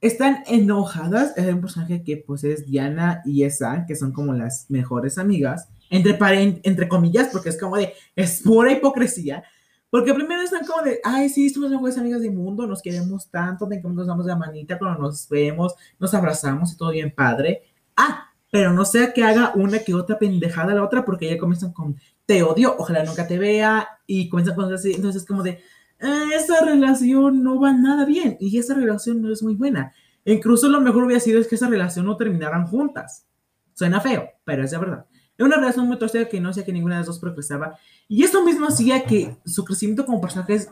están 0.01 0.45
enojadas, 0.47 1.37
es 1.37 1.53
un 1.53 1.61
personaje 1.61 2.03
que 2.03 2.17
pues 2.17 2.45
es 2.45 2.65
Diana 2.65 3.21
y 3.25 3.43
Esa, 3.43 3.85
que 3.87 3.97
son 3.97 4.13
como 4.13 4.33
las 4.33 4.71
mejores 4.71 5.19
amigas, 5.19 5.69
entre, 5.91 6.17
entre 6.63 6.89
comillas, 6.89 7.29
porque 7.33 7.51
es 7.51 7.61
como 7.61 7.77
de, 7.77 7.93
es 8.17 8.41
pura 8.43 8.73
hipocresía, 8.73 9.43
porque 9.91 10.13
primero 10.15 10.43
están 10.43 10.67
como 10.67 10.83
de, 10.83 11.01
ay, 11.03 11.29
sí, 11.29 11.49
somos 11.49 11.71
mejores 11.71 11.97
amigas 11.97 12.21
del 12.21 12.33
mundo, 12.33 12.67
nos 12.67 12.83
queremos 12.83 13.31
tanto, 13.31 13.69
nos 13.69 14.07
damos 14.07 14.27
la 14.27 14.37
manita 14.37 14.79
cuando 14.79 15.01
nos 15.01 15.29
vemos, 15.29 15.75
nos 15.99 16.13
abrazamos 16.15 16.73
y 16.73 16.77
todo 16.77 16.91
bien 16.91 17.15
padre. 17.15 17.63
Ah, 17.97 18.31
pero 18.51 18.73
no 18.73 18.85
sea 18.85 19.13
que 19.13 19.25
haga 19.25 19.53
una 19.55 19.79
que 19.81 19.95
otra 19.95 20.19
pendejada 20.19 20.73
a 20.73 20.77
la 20.77 20.85
otra, 20.85 21.05
porque 21.05 21.29
ya 21.29 21.39
comienzan 21.39 21.73
con 21.73 21.97
te 22.27 22.43
odio, 22.43 22.75
ojalá 22.79 23.05
nunca 23.05 23.27
te 23.27 23.39
vea, 23.39 23.89
y 24.07 24.29
comienzan 24.29 24.57
con 24.57 24.73
así, 24.73 24.93
entonces 24.93 25.23
es 25.23 25.29
como 25.29 25.43
de 25.43 25.61
ah, 26.01 26.31
esa 26.35 26.65
relación 26.65 27.43
no 27.43 27.59
va 27.59 27.73
nada 27.73 28.05
bien, 28.05 28.37
y 28.41 28.59
esa 28.59 28.75
relación 28.75 29.23
no 29.23 29.33
es 29.33 29.43
muy 29.43 29.55
buena. 29.55 29.93
incluso 30.25 30.69
lo 30.69 30.81
mejor 30.83 31.05
hubiera 31.05 31.21
sido 31.21 31.41
es 31.41 31.49
que 31.49 31.55
esa 31.55 31.69
relación 31.69 32.05
no 32.07 32.17
terminaran 32.17 32.67
juntas. 32.67 33.27
Suena 33.75 34.01
feo, 34.01 34.29
pero 34.45 34.65
es 34.65 34.71
de 34.73 34.79
verdad. 34.79 35.07
Es 35.39 35.47
una 35.47 35.57
relación 35.57 35.87
muy 35.87 35.99
torcida 35.99 36.29
que 36.29 36.41
no 36.41 36.53
sé 36.53 36.65
que 36.65 36.73
ninguna 36.73 36.97
de 36.97 37.01
las 37.01 37.07
dos 37.07 37.21
progresaba, 37.21 37.79
y 38.09 38.25
esto 38.25 38.45
mismo 38.45 38.67
hacía 38.67 39.05
que 39.05 39.37
su 39.47 39.65
crecimiento 39.65 40.05
como 40.05 40.21
personajes 40.21 40.69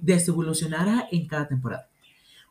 desevolucionara 0.00 1.08
en 1.10 1.26
cada 1.26 1.48
temporada. 1.48 1.88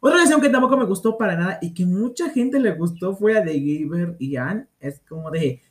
Otra 0.02 0.18
relación 0.18 0.42
que 0.42 0.50
tampoco 0.50 0.76
me 0.78 0.86
gustó 0.86 1.18
para 1.18 1.36
nada 1.36 1.58
y 1.62 1.74
que 1.74 1.86
mucha 1.86 2.30
gente 2.30 2.60
le 2.60 2.76
gustó 2.76 3.16
fue 3.16 3.38
a 3.38 3.42
de 3.42 3.60
Gaber 3.60 4.18
y 4.20 4.36
Anne. 4.36 4.68
Es 4.80 5.02
como 5.08 5.32
de. 5.32 5.62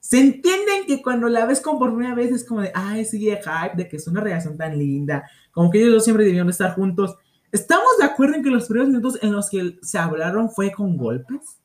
Se 0.00 0.18
entienden 0.18 0.86
que 0.86 1.02
cuando 1.02 1.28
la 1.28 1.46
ves 1.46 1.60
como 1.60 1.78
por 1.78 1.94
primera 1.94 2.14
vez 2.14 2.32
es 2.32 2.44
como 2.44 2.62
de, 2.62 2.72
ay, 2.74 3.04
sigue 3.04 3.38
hype, 3.38 3.76
de 3.76 3.86
que 3.86 3.96
es 3.96 4.08
una 4.08 4.20
relación 4.20 4.56
tan 4.56 4.78
linda, 4.78 5.30
como 5.52 5.70
que 5.70 5.78
ellos 5.78 5.92
dos 5.92 6.04
siempre 6.04 6.24
debieron 6.24 6.50
estar 6.50 6.74
juntos. 6.74 7.16
¿Estamos 7.52 7.98
de 7.98 8.04
acuerdo 8.04 8.34
en 8.34 8.42
que 8.42 8.50
los 8.50 8.66
primeros 8.66 8.88
minutos 8.88 9.18
en 9.22 9.32
los 9.32 9.48
que 9.48 9.78
se 9.80 9.98
hablaron 9.98 10.50
fue 10.50 10.72
con 10.72 10.96
golpes? 10.96 11.60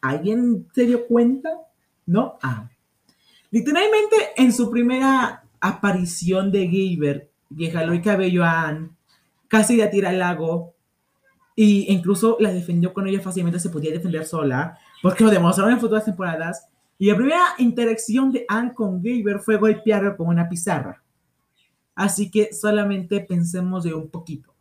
¿Alguien 0.00 0.68
se 0.74 0.84
dio 0.84 1.06
cuenta? 1.06 1.48
¿No? 2.04 2.38
Ah. 2.42 2.68
Literalmente 3.52 4.16
en 4.36 4.50
su 4.52 4.70
primera 4.70 5.44
aparición 5.60 6.50
de 6.50 6.66
Gaber, 6.66 7.30
que 7.56 7.70
jaló 7.70 7.92
el 7.92 8.00
cabello 8.00 8.44
a 8.44 8.66
Anne, 8.66 8.90
casi 9.46 9.76
la 9.76 9.90
tira 9.90 10.08
al 10.08 10.18
lago, 10.18 10.74
y 11.54 11.92
incluso 11.92 12.38
la 12.40 12.50
defendió 12.50 12.94
con 12.94 13.06
ella 13.06 13.20
fácilmente, 13.20 13.60
se 13.60 13.68
podía 13.68 13.92
defender 13.92 14.24
sola, 14.24 14.78
porque 15.02 15.22
lo 15.22 15.30
demostraron 15.30 15.74
en 15.74 15.80
futuras 15.80 16.06
temporadas. 16.06 16.66
Y 16.98 17.10
la 17.10 17.16
primera 17.16 17.42
interacción 17.58 18.32
de 18.32 18.46
Anne 18.48 18.72
con 18.72 19.02
Gaber 19.02 19.38
fue 19.38 19.58
golpearlo 19.58 20.16
con 20.16 20.28
una 20.28 20.48
pizarra. 20.48 21.02
Así 21.94 22.30
que 22.30 22.54
solamente 22.54 23.20
pensemos 23.20 23.84
de 23.84 23.92
un 23.92 24.08
poquito. 24.08 24.54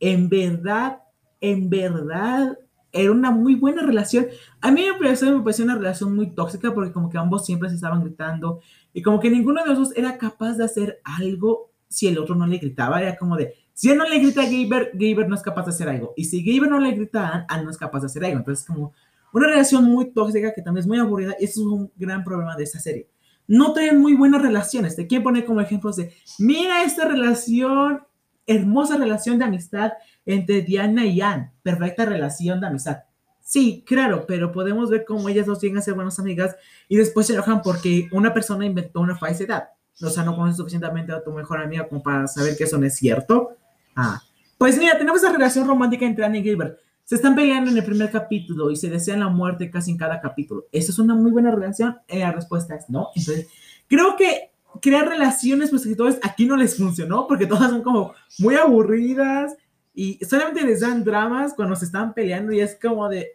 en 0.00 0.28
verdad, 0.30 1.02
en 1.40 1.68
verdad, 1.68 2.56
era 2.92 3.10
una 3.12 3.30
muy 3.30 3.54
buena 3.54 3.82
relación. 3.82 4.26
A 4.60 4.70
mí 4.70 4.84
me 4.84 4.98
pareció, 4.98 5.36
me 5.36 5.42
pareció 5.42 5.64
una 5.64 5.76
relación 5.76 6.14
muy 6.14 6.30
tóxica 6.30 6.72
porque 6.74 6.92
como 6.92 7.10
que 7.10 7.18
ambos 7.18 7.44
siempre 7.44 7.68
se 7.68 7.74
estaban 7.74 8.02
gritando 8.02 8.60
y 8.92 9.02
como 9.02 9.20
que 9.20 9.30
ninguno 9.30 9.62
de 9.62 9.68
los 9.68 9.78
dos 9.78 9.96
era 9.96 10.18
capaz 10.18 10.54
de 10.54 10.64
hacer 10.64 11.00
algo 11.04 11.70
si 11.88 12.06
el 12.06 12.18
otro 12.18 12.34
no 12.34 12.46
le 12.46 12.58
gritaba. 12.58 13.00
Era 13.00 13.16
como 13.16 13.36
de, 13.36 13.54
si 13.74 13.90
él 13.90 13.98
no 13.98 14.08
le 14.08 14.18
grita 14.18 14.42
a 14.42 14.46
Gaber, 14.46 14.90
Gaber 14.94 15.28
no 15.28 15.34
es 15.34 15.42
capaz 15.42 15.64
de 15.64 15.70
hacer 15.70 15.88
algo. 15.88 16.14
Y 16.16 16.24
si 16.24 16.42
Gaber 16.42 16.70
no 16.70 16.78
le 16.78 16.92
grita 16.92 17.28
a 17.28 17.46
Anne, 17.48 17.64
no 17.64 17.70
es 17.70 17.78
capaz 17.78 18.00
de 18.00 18.06
hacer 18.06 18.24
algo. 18.24 18.38
Entonces 18.38 18.66
como 18.66 18.92
una 19.32 19.46
relación 19.46 19.84
muy 19.84 20.10
tóxica 20.12 20.54
que 20.54 20.62
también 20.62 20.82
es 20.82 20.86
muy 20.86 20.98
aburrida 20.98 21.36
y 21.38 21.44
eso 21.44 21.60
es 21.60 21.66
un 21.66 21.92
gran 21.96 22.24
problema 22.24 22.56
de 22.56 22.64
esta 22.64 22.78
serie. 22.78 23.08
No 23.46 23.72
tienen 23.72 24.00
muy 24.00 24.14
buenas 24.14 24.42
relaciones. 24.42 24.96
Te 24.96 25.06
quieren 25.06 25.24
poner 25.24 25.44
como 25.44 25.60
ejemplos 25.60 25.96
de, 25.96 26.12
mira 26.38 26.84
esta 26.84 27.06
relación, 27.06 28.02
hermosa 28.48 28.96
relación 28.96 29.38
de 29.38 29.44
amistad 29.44 29.92
entre 30.26 30.62
Diana 30.62 31.06
y 31.06 31.20
Anne. 31.20 31.52
Perfecta 31.62 32.04
relación 32.04 32.60
de 32.60 32.66
amistad. 32.66 33.04
Sí, 33.40 33.84
claro, 33.86 34.26
pero 34.26 34.52
podemos 34.52 34.90
ver 34.90 35.04
cómo 35.06 35.28
ellas 35.28 35.46
dos 35.46 35.60
llegan 35.60 35.78
a 35.78 35.82
ser 35.82 35.94
buenas 35.94 36.18
amigas 36.18 36.56
y 36.88 36.96
después 36.96 37.26
se 37.26 37.34
enojan 37.34 37.62
porque 37.62 38.08
una 38.12 38.34
persona 38.34 38.66
inventó 38.66 39.00
una 39.00 39.16
falsedad. 39.16 39.68
O 40.02 40.10
sea, 40.10 40.24
no 40.24 40.34
conoces 40.34 40.56
suficientemente 40.56 41.12
a 41.12 41.22
tu 41.22 41.32
mejor 41.32 41.60
amiga 41.60 41.88
como 41.88 42.02
para 42.02 42.26
saber 42.26 42.56
que 42.56 42.64
eso 42.64 42.78
no 42.78 42.86
es 42.86 42.96
cierto. 42.96 43.56
Ah, 43.96 44.20
pues 44.58 44.76
mira, 44.76 44.98
tenemos 44.98 45.22
esa 45.22 45.32
relación 45.32 45.66
romántica 45.66 46.04
entre 46.04 46.24
Anne 46.24 46.40
y 46.40 46.42
Gilbert. 46.42 46.78
Se 47.04 47.14
están 47.14 47.34
peleando 47.34 47.70
en 47.70 47.78
el 47.78 47.84
primer 47.84 48.10
capítulo 48.10 48.70
y 48.70 48.76
se 48.76 48.90
desean 48.90 49.20
la 49.20 49.28
muerte 49.28 49.70
casi 49.70 49.92
en 49.92 49.96
cada 49.96 50.20
capítulo. 50.20 50.66
¿Eso 50.70 50.92
es 50.92 50.98
una 50.98 51.14
muy 51.14 51.30
buena 51.30 51.50
relación? 51.50 51.98
Eh, 52.06 52.18
la 52.18 52.32
respuesta 52.32 52.74
es 52.74 52.90
no. 52.90 53.08
Entonces, 53.14 53.48
creo 53.86 54.14
que 54.16 54.52
crear 54.80 55.08
relaciones 55.08 55.70
con 55.70 55.78
escritores 55.78 56.18
aquí 56.22 56.46
no 56.46 56.56
les 56.56 56.76
funcionó 56.76 57.26
porque 57.26 57.46
todas 57.46 57.70
son 57.70 57.82
como 57.82 58.14
muy 58.38 58.54
aburridas 58.54 59.56
y 59.94 60.18
solamente 60.24 60.64
les 60.64 60.80
dan 60.80 61.04
dramas 61.04 61.54
cuando 61.54 61.76
se 61.76 61.86
están 61.86 62.14
peleando 62.14 62.52
y 62.52 62.60
es 62.60 62.78
como 62.80 63.08
de... 63.08 63.32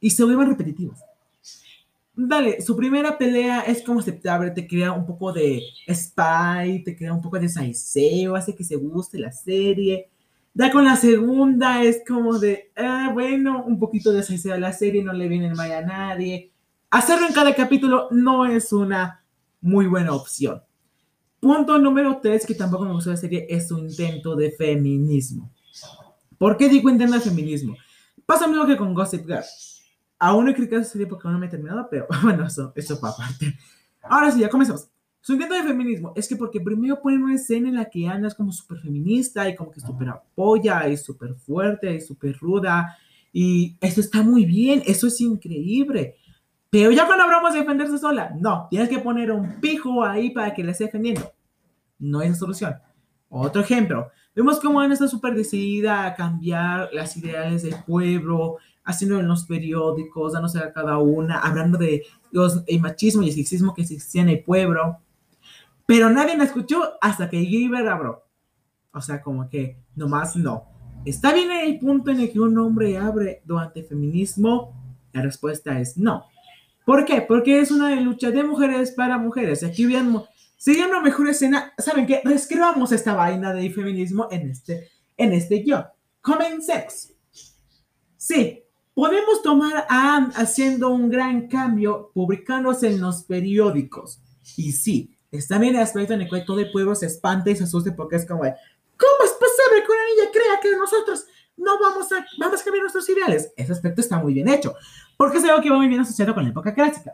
y 0.00 0.10
se 0.10 0.24
vuelven 0.24 0.48
repetitivos. 0.48 0.98
Dale, 2.14 2.60
su 2.60 2.76
primera 2.76 3.16
pelea 3.16 3.60
es 3.62 3.82
como 3.82 4.00
aceptable, 4.00 4.50
te 4.50 4.66
crea 4.66 4.92
un 4.92 5.06
poco 5.06 5.32
de 5.32 5.62
spy, 5.88 6.84
te 6.84 6.94
crea 6.94 7.12
un 7.12 7.22
poco 7.22 7.38
de 7.38 7.48
saiseo, 7.48 8.36
hace 8.36 8.54
que 8.54 8.64
se 8.64 8.76
guste 8.76 9.18
la 9.18 9.32
serie 9.32 10.10
ya 10.54 10.70
con 10.70 10.84
la 10.84 10.96
segunda 10.96 11.82
es 11.82 12.02
como 12.06 12.38
de, 12.38 12.72
ah, 12.76 13.10
bueno, 13.12 13.64
un 13.64 13.78
poquito 13.78 14.12
de 14.12 14.22
a 14.52 14.58
la 14.58 14.72
serie, 14.72 15.02
no 15.02 15.12
le 15.12 15.28
viene 15.28 15.54
mal 15.54 15.72
a 15.72 15.80
nadie. 15.80 16.52
Hacerlo 16.90 17.26
en 17.26 17.32
cada 17.32 17.54
capítulo 17.54 18.08
no 18.10 18.44
es 18.44 18.72
una 18.72 19.21
muy 19.62 19.86
buena 19.86 20.12
opción. 20.12 20.62
Punto 21.40 21.78
número 21.78 22.18
tres, 22.20 22.44
que 22.44 22.54
tampoco 22.54 22.84
me 22.84 22.92
gustó 22.92 23.10
la 23.10 23.16
serie, 23.16 23.46
es 23.48 23.68
su 23.68 23.78
intento 23.78 24.36
de 24.36 24.52
feminismo. 24.52 25.50
¿Por 26.36 26.56
qué 26.56 26.68
digo 26.68 26.90
intento 26.90 27.14
de 27.14 27.20
feminismo? 27.20 27.76
Pasa 28.26 28.46
lo 28.46 28.52
mismo 28.52 28.66
que 28.66 28.76
con 28.76 28.92
Gossip 28.92 29.26
Girl. 29.26 29.42
Aún 30.18 30.44
no 30.44 30.50
he 30.50 30.54
criticado 30.54 30.82
esa 30.82 30.92
serie 30.92 31.06
porque 31.06 31.26
aún 31.26 31.34
no 31.34 31.40
me 31.40 31.46
he 31.46 31.50
terminado, 31.50 31.88
pero 31.90 32.06
bueno, 32.22 32.46
eso, 32.46 32.72
eso 32.76 33.00
para 33.00 33.14
aparte. 33.14 33.56
Ahora 34.02 34.30
sí, 34.30 34.40
ya 34.40 34.48
comenzamos. 34.48 34.88
Su 35.20 35.34
intento 35.34 35.54
de 35.54 35.62
feminismo 35.62 36.12
es 36.16 36.28
que 36.28 36.34
porque 36.34 36.60
primero 36.60 37.00
ponen 37.00 37.22
una 37.22 37.36
escena 37.36 37.68
en 37.68 37.76
la 37.76 37.88
que 37.88 38.08
Ana 38.08 38.26
es 38.26 38.34
como 38.34 38.50
súper 38.50 38.78
feminista 38.78 39.48
y 39.48 39.54
como 39.54 39.70
que 39.70 39.80
súper 39.80 40.08
apoya 40.08 40.88
y 40.88 40.96
súper 40.96 41.34
fuerte 41.34 41.94
y 41.94 42.00
súper 42.00 42.36
ruda. 42.38 42.96
Y 43.32 43.76
eso 43.80 44.00
está 44.00 44.22
muy 44.22 44.44
bien, 44.44 44.82
eso 44.84 45.06
es 45.06 45.20
increíble. 45.20 46.16
Pero 46.72 46.90
ya 46.90 47.04
cuando 47.04 47.24
hablamos 47.24 47.52
de 47.52 47.58
defenderse 47.58 47.98
sola, 47.98 48.34
no, 48.40 48.66
tienes 48.70 48.88
que 48.88 48.98
poner 48.98 49.30
un 49.30 49.60
pijo 49.60 50.02
ahí 50.02 50.30
para 50.30 50.54
que 50.54 50.64
le 50.64 50.72
esté 50.72 50.84
defendiendo. 50.84 51.30
No 51.98 52.22
es 52.22 52.30
la 52.30 52.36
solución. 52.36 52.76
Otro 53.28 53.60
ejemplo, 53.60 54.08
vemos 54.34 54.58
cómo 54.58 54.80
Ana 54.80 54.94
está 54.94 55.06
súper 55.06 55.34
decidida 55.34 56.06
a 56.06 56.14
cambiar 56.14 56.88
las 56.94 57.14
ideales 57.18 57.62
del 57.62 57.74
pueblo, 57.84 58.56
haciendo 58.84 59.20
en 59.20 59.28
los 59.28 59.44
periódicos, 59.44 60.32
dándose 60.32 60.60
a 60.60 60.72
cada 60.72 60.96
una, 60.96 61.40
hablando 61.40 61.76
de 61.76 62.04
los, 62.30 62.64
el 62.66 62.80
machismo 62.80 63.22
y 63.22 63.28
el 63.28 63.34
sexismo 63.34 63.74
que 63.74 63.82
existía 63.82 64.22
en 64.22 64.30
el 64.30 64.42
pueblo. 64.42 64.96
Pero 65.84 66.08
nadie 66.08 66.38
me 66.38 66.44
escuchó 66.44 66.94
hasta 67.02 67.28
que 67.28 67.44
Giver 67.44 67.86
abrió. 67.86 68.22
O 68.94 69.00
sea, 69.02 69.20
como 69.20 69.46
que 69.50 69.76
nomás 69.94 70.36
no. 70.36 70.64
¿Está 71.04 71.34
bien 71.34 71.50
el 71.50 71.78
punto 71.78 72.10
en 72.10 72.20
el 72.20 72.32
que 72.32 72.40
un 72.40 72.56
hombre 72.56 72.96
abre 72.96 73.42
durante 73.44 73.80
el 73.80 73.86
feminismo? 73.86 74.72
La 75.12 75.20
respuesta 75.20 75.78
es 75.78 75.98
no. 75.98 76.31
¿Por 76.84 77.04
qué? 77.04 77.22
Porque 77.22 77.60
es 77.60 77.70
una 77.70 77.94
lucha 78.00 78.30
de 78.30 78.42
mujeres 78.42 78.92
para 78.92 79.18
mujeres. 79.18 79.62
Aquí 79.62 79.86
bien, 79.86 80.16
sería 80.56 80.86
una 80.86 81.00
mejor 81.00 81.28
escena. 81.28 81.72
¿Saben 81.78 82.06
qué? 82.06 82.20
Reescribamos 82.24 82.92
esta 82.92 83.14
vaina 83.14 83.52
de 83.52 83.70
feminismo 83.70 84.28
en 84.30 84.50
este, 84.50 84.90
en 85.16 85.32
este 85.32 85.56
guion. 85.56 85.84
Comencemos. 86.20 87.12
Sí, 88.16 88.62
podemos 88.94 89.42
tomar 89.42 89.86
a 89.88 90.16
Anne 90.16 90.32
haciendo 90.36 90.90
un 90.90 91.08
gran 91.08 91.48
cambio 91.48 92.10
publicándose 92.14 92.88
en 92.88 93.00
los 93.00 93.24
periódicos. 93.24 94.20
Y 94.56 94.72
sí, 94.72 95.16
Está 95.32 95.58
bien 95.58 95.74
el 95.74 95.80
aspecto 95.80 96.12
en 96.12 96.20
el 96.20 96.28
que 96.28 96.42
todo 96.42 96.60
el 96.60 96.70
pueblo 96.70 96.94
se 96.94 97.06
espanta 97.06 97.50
y 97.50 97.56
se 97.56 97.64
asuste 97.64 97.92
porque 97.92 98.16
es 98.16 98.26
como, 98.26 98.42
¿cómo 98.42 99.24
es 99.24 99.32
posible 99.32 99.82
que 99.82 99.92
una 99.92 100.06
niña 100.14 100.30
crea 100.30 100.60
que 100.60 100.76
nosotros 100.76 101.24
no 101.56 101.80
vamos 101.80 102.12
a, 102.12 102.26
vamos 102.38 102.60
a 102.60 102.64
cambiar 102.64 102.82
nuestros 102.82 103.08
ideales? 103.08 103.50
Ese 103.56 103.72
aspecto 103.72 104.02
está 104.02 104.18
muy 104.18 104.34
bien 104.34 104.48
hecho, 104.48 104.74
porque 105.16 105.38
es 105.38 105.44
algo 105.44 105.62
que 105.62 105.70
va 105.70 105.76
muy 105.76 105.88
bien 105.88 106.00
asociado 106.00 106.34
con 106.34 106.44
la 106.44 106.50
época 106.50 106.74
clásica. 106.74 107.12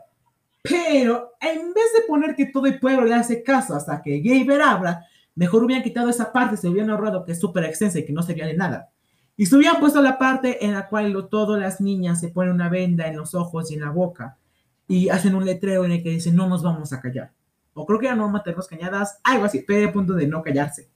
Pero 0.63 1.33
en 1.39 1.73
vez 1.73 1.85
de 1.95 2.07
poner 2.07 2.35
que 2.35 2.47
todo 2.47 2.65
el 2.65 2.79
pueblo 2.79 3.05
le 3.05 3.15
hace 3.15 3.43
caso 3.43 3.75
hasta 3.75 4.01
que 4.01 4.19
Gaber 4.19 4.61
habla, 4.61 5.05
mejor 5.35 5.63
hubieran 5.63 5.83
quitado 5.83 6.09
esa 6.09 6.31
parte, 6.31 6.57
se 6.57 6.67
hubieran 6.67 6.89
ahorrado 6.89 7.23
que 7.23 7.31
es 7.31 7.39
súper 7.39 7.63
extensa 7.63 7.99
y 7.99 8.05
que 8.05 8.13
no 8.13 8.23
sería 8.23 8.45
de 8.45 8.55
nada. 8.55 8.89
Y 9.37 9.45
se 9.45 9.55
hubieran 9.55 9.79
puesto 9.79 10.01
la 10.01 10.17
parte 10.17 10.65
en 10.65 10.73
la 10.73 10.87
cual 10.87 11.27
todas 11.29 11.61
las 11.61 11.79
niñas 11.79 12.19
se 12.19 12.29
ponen 12.29 12.53
una 12.53 12.69
venda 12.69 13.07
en 13.07 13.15
los 13.15 13.35
ojos 13.35 13.71
y 13.71 13.75
en 13.75 13.81
la 13.81 13.91
boca 13.91 14.37
y 14.87 15.09
hacen 15.09 15.35
un 15.35 15.45
letrero 15.45 15.85
en 15.85 15.91
el 15.93 16.03
que 16.03 16.09
dice 16.09 16.31
no 16.31 16.47
nos 16.47 16.61
vamos 16.61 16.91
a 16.91 16.99
callar 16.99 17.31
o 17.79 17.85
creo 17.85 17.99
que 17.99 18.07
era 18.07 18.15
no 18.15 18.27
maternos 18.27 18.67
cañadas, 18.67 19.19
algo 19.23 19.45
así, 19.45 19.63
pero 19.65 19.89
a 19.89 19.93
punto 19.93 20.13
de 20.13 20.27
no 20.27 20.41
callarse. 20.41 20.89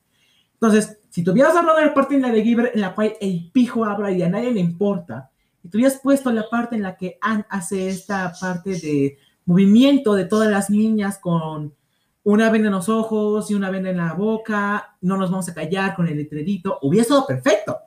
Entonces, 0.54 1.00
si 1.10 1.24
tuvieras 1.24 1.56
hablado 1.56 1.80
de 1.80 1.86
la 1.86 1.94
parte 1.94 2.16
en 2.16 2.22
la 2.22 2.32
de 2.32 2.44
Giver 2.44 2.72
en 2.74 2.82
la 2.82 2.94
cual 2.94 3.14
el 3.20 3.50
pijo 3.52 3.86
habla 3.86 4.12
y 4.12 4.22
a 4.22 4.30
nadie 4.30 4.52
le 4.52 4.60
importa, 4.60 5.32
y 5.64 5.70
tuvieras 5.70 6.00
puesto 6.02 6.32
la 6.32 6.50
parte 6.50 6.76
en 6.76 6.84
la 6.84 6.98
que 6.98 7.18
Anne 7.22 7.46
hace 7.50 7.90
esta 7.90 8.34
parte 8.40 8.72
de 8.72 9.18
movimiento 9.46 10.14
de 10.14 10.26
todas 10.26 10.50
las 10.50 10.70
niñas 10.70 11.18
con 11.20 11.74
una 12.24 12.50
venda 12.50 12.68
en 12.68 12.74
los 12.74 12.90
ojos 12.90 13.50
y 13.50 13.54
una 13.54 13.70
venda 13.70 13.90
en 13.90 13.98
la 13.98 14.14
boca, 14.14 14.96
no 15.02 15.18
nos 15.18 15.32
vamos 15.32 15.50
a 15.50 15.54
callar 15.54 15.96
con 15.96 16.08
el 16.08 16.18
letrerito, 16.18 16.80
hubiera 16.82 17.04
estado 17.04 17.26
perfecto. 17.26 17.78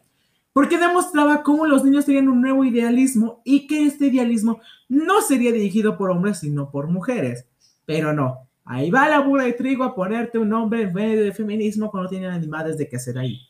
Porque 0.52 0.78
demostraba 0.78 1.42
cómo 1.42 1.66
los 1.66 1.84
niños 1.84 2.06
tenían 2.06 2.28
un 2.28 2.40
nuevo 2.40 2.64
idealismo 2.64 3.42
y 3.44 3.66
que 3.66 3.84
este 3.86 4.06
idealismo 4.06 4.60
no 4.88 5.20
sería 5.20 5.52
dirigido 5.52 5.98
por 5.98 6.10
hombres, 6.10 6.38
sino 6.38 6.70
por 6.70 6.88
mujeres. 6.88 7.46
Pero 7.84 8.14
no, 8.14 8.46
Ahí 8.68 8.90
va 8.90 9.08
la 9.08 9.20
burra 9.20 9.44
de 9.44 9.52
trigo 9.52 9.84
a 9.84 9.94
ponerte 9.94 10.38
un 10.38 10.48
nombre 10.48 10.82
en 10.82 10.92
medio 10.92 11.22
de 11.22 11.32
feminismo 11.32 11.88
cuando 11.88 12.10
tienen 12.10 12.32
animales 12.32 12.76
de 12.76 12.88
qué 12.88 12.96
hacer 12.96 13.16
ahí. 13.16 13.40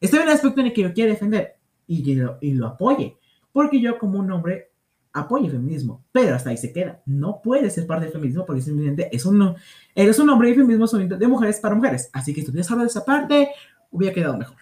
Este 0.00 0.16
es 0.16 0.22
un 0.22 0.28
aspecto 0.28 0.60
en 0.60 0.68
el 0.68 0.72
que 0.72 0.82
yo 0.82 0.94
quiero 0.94 1.10
defender 1.10 1.56
y 1.88 2.14
lo 2.54 2.66
apoye, 2.68 3.18
porque 3.52 3.80
yo 3.80 3.98
como 3.98 4.18
un 4.18 4.30
hombre 4.30 4.70
apoyo 5.12 5.46
el 5.46 5.52
feminismo, 5.52 6.04
pero 6.12 6.34
hasta 6.34 6.50
ahí 6.50 6.56
se 6.56 6.72
queda. 6.72 7.02
No 7.06 7.40
puede 7.42 7.70
ser 7.70 7.86
parte 7.86 8.04
del 8.04 8.12
feminismo 8.12 8.46
porque 8.46 8.62
simplemente 8.62 9.08
es 9.14 9.24
un, 9.24 9.54
eres 9.94 10.18
un 10.18 10.30
hombre 10.30 10.48
y 10.48 10.52
el 10.52 10.58
feminismo 10.58 10.86
son 10.86 11.08
de 11.08 11.28
mujeres 11.28 11.58
para 11.60 11.74
mujeres. 11.74 12.10
Así 12.12 12.32
que 12.32 12.40
si 12.40 12.46
tuvieras 12.46 12.70
hablado 12.70 12.86
de 12.86 12.90
esa 12.90 13.04
parte, 13.04 13.48
hubiera 13.90 14.14
quedado 14.14 14.36
mejor. 14.36 14.56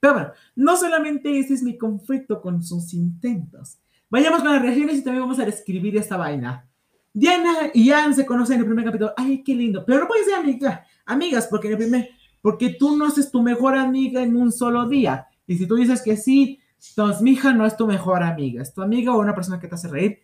Pero 0.00 0.14
bueno, 0.14 0.32
no 0.56 0.76
solamente 0.76 1.38
ese 1.38 1.54
es 1.54 1.62
mi 1.62 1.76
conflicto 1.76 2.40
con 2.40 2.62
sus 2.62 2.94
intentos. 2.94 3.78
Vayamos 4.08 4.42
con 4.42 4.52
las 4.52 4.62
reacciones 4.62 4.98
y 4.98 5.04
también 5.04 5.22
vamos 5.22 5.38
a 5.38 5.44
describir 5.44 5.96
esta 5.96 6.16
vaina. 6.16 6.66
Diana 7.12 7.70
y 7.74 7.90
Anne 7.90 8.14
se 8.14 8.26
conocen 8.26 8.56
en 8.56 8.60
el 8.60 8.66
primer 8.66 8.84
capítulo. 8.84 9.12
Ay, 9.16 9.42
qué 9.42 9.54
lindo. 9.54 9.84
Pero 9.84 10.00
no 10.00 10.08
pueden 10.08 10.24
ser 10.24 10.34
amigas, 10.34 10.80
amigas 11.04 11.46
porque 11.48 11.68
en 11.68 11.72
el 11.72 11.78
primer, 11.78 12.10
porque 12.40 12.70
tú 12.70 12.96
no 12.96 13.06
haces 13.06 13.30
tu 13.30 13.42
mejor 13.42 13.76
amiga 13.76 14.22
en 14.22 14.36
un 14.36 14.52
solo 14.52 14.88
día. 14.88 15.26
Y 15.46 15.56
si 15.56 15.66
tú 15.66 15.76
dices 15.76 16.02
que 16.02 16.16
sí, 16.16 16.60
entonces 16.88 17.22
mi 17.22 17.32
hija 17.32 17.52
no 17.52 17.66
es 17.66 17.76
tu 17.76 17.86
mejor 17.86 18.22
amiga, 18.22 18.62
es 18.62 18.72
tu 18.72 18.82
amiga 18.82 19.14
o 19.14 19.20
una 19.20 19.34
persona 19.34 19.60
que 19.60 19.68
te 19.68 19.74
hace 19.74 19.88
reír. 19.88 20.18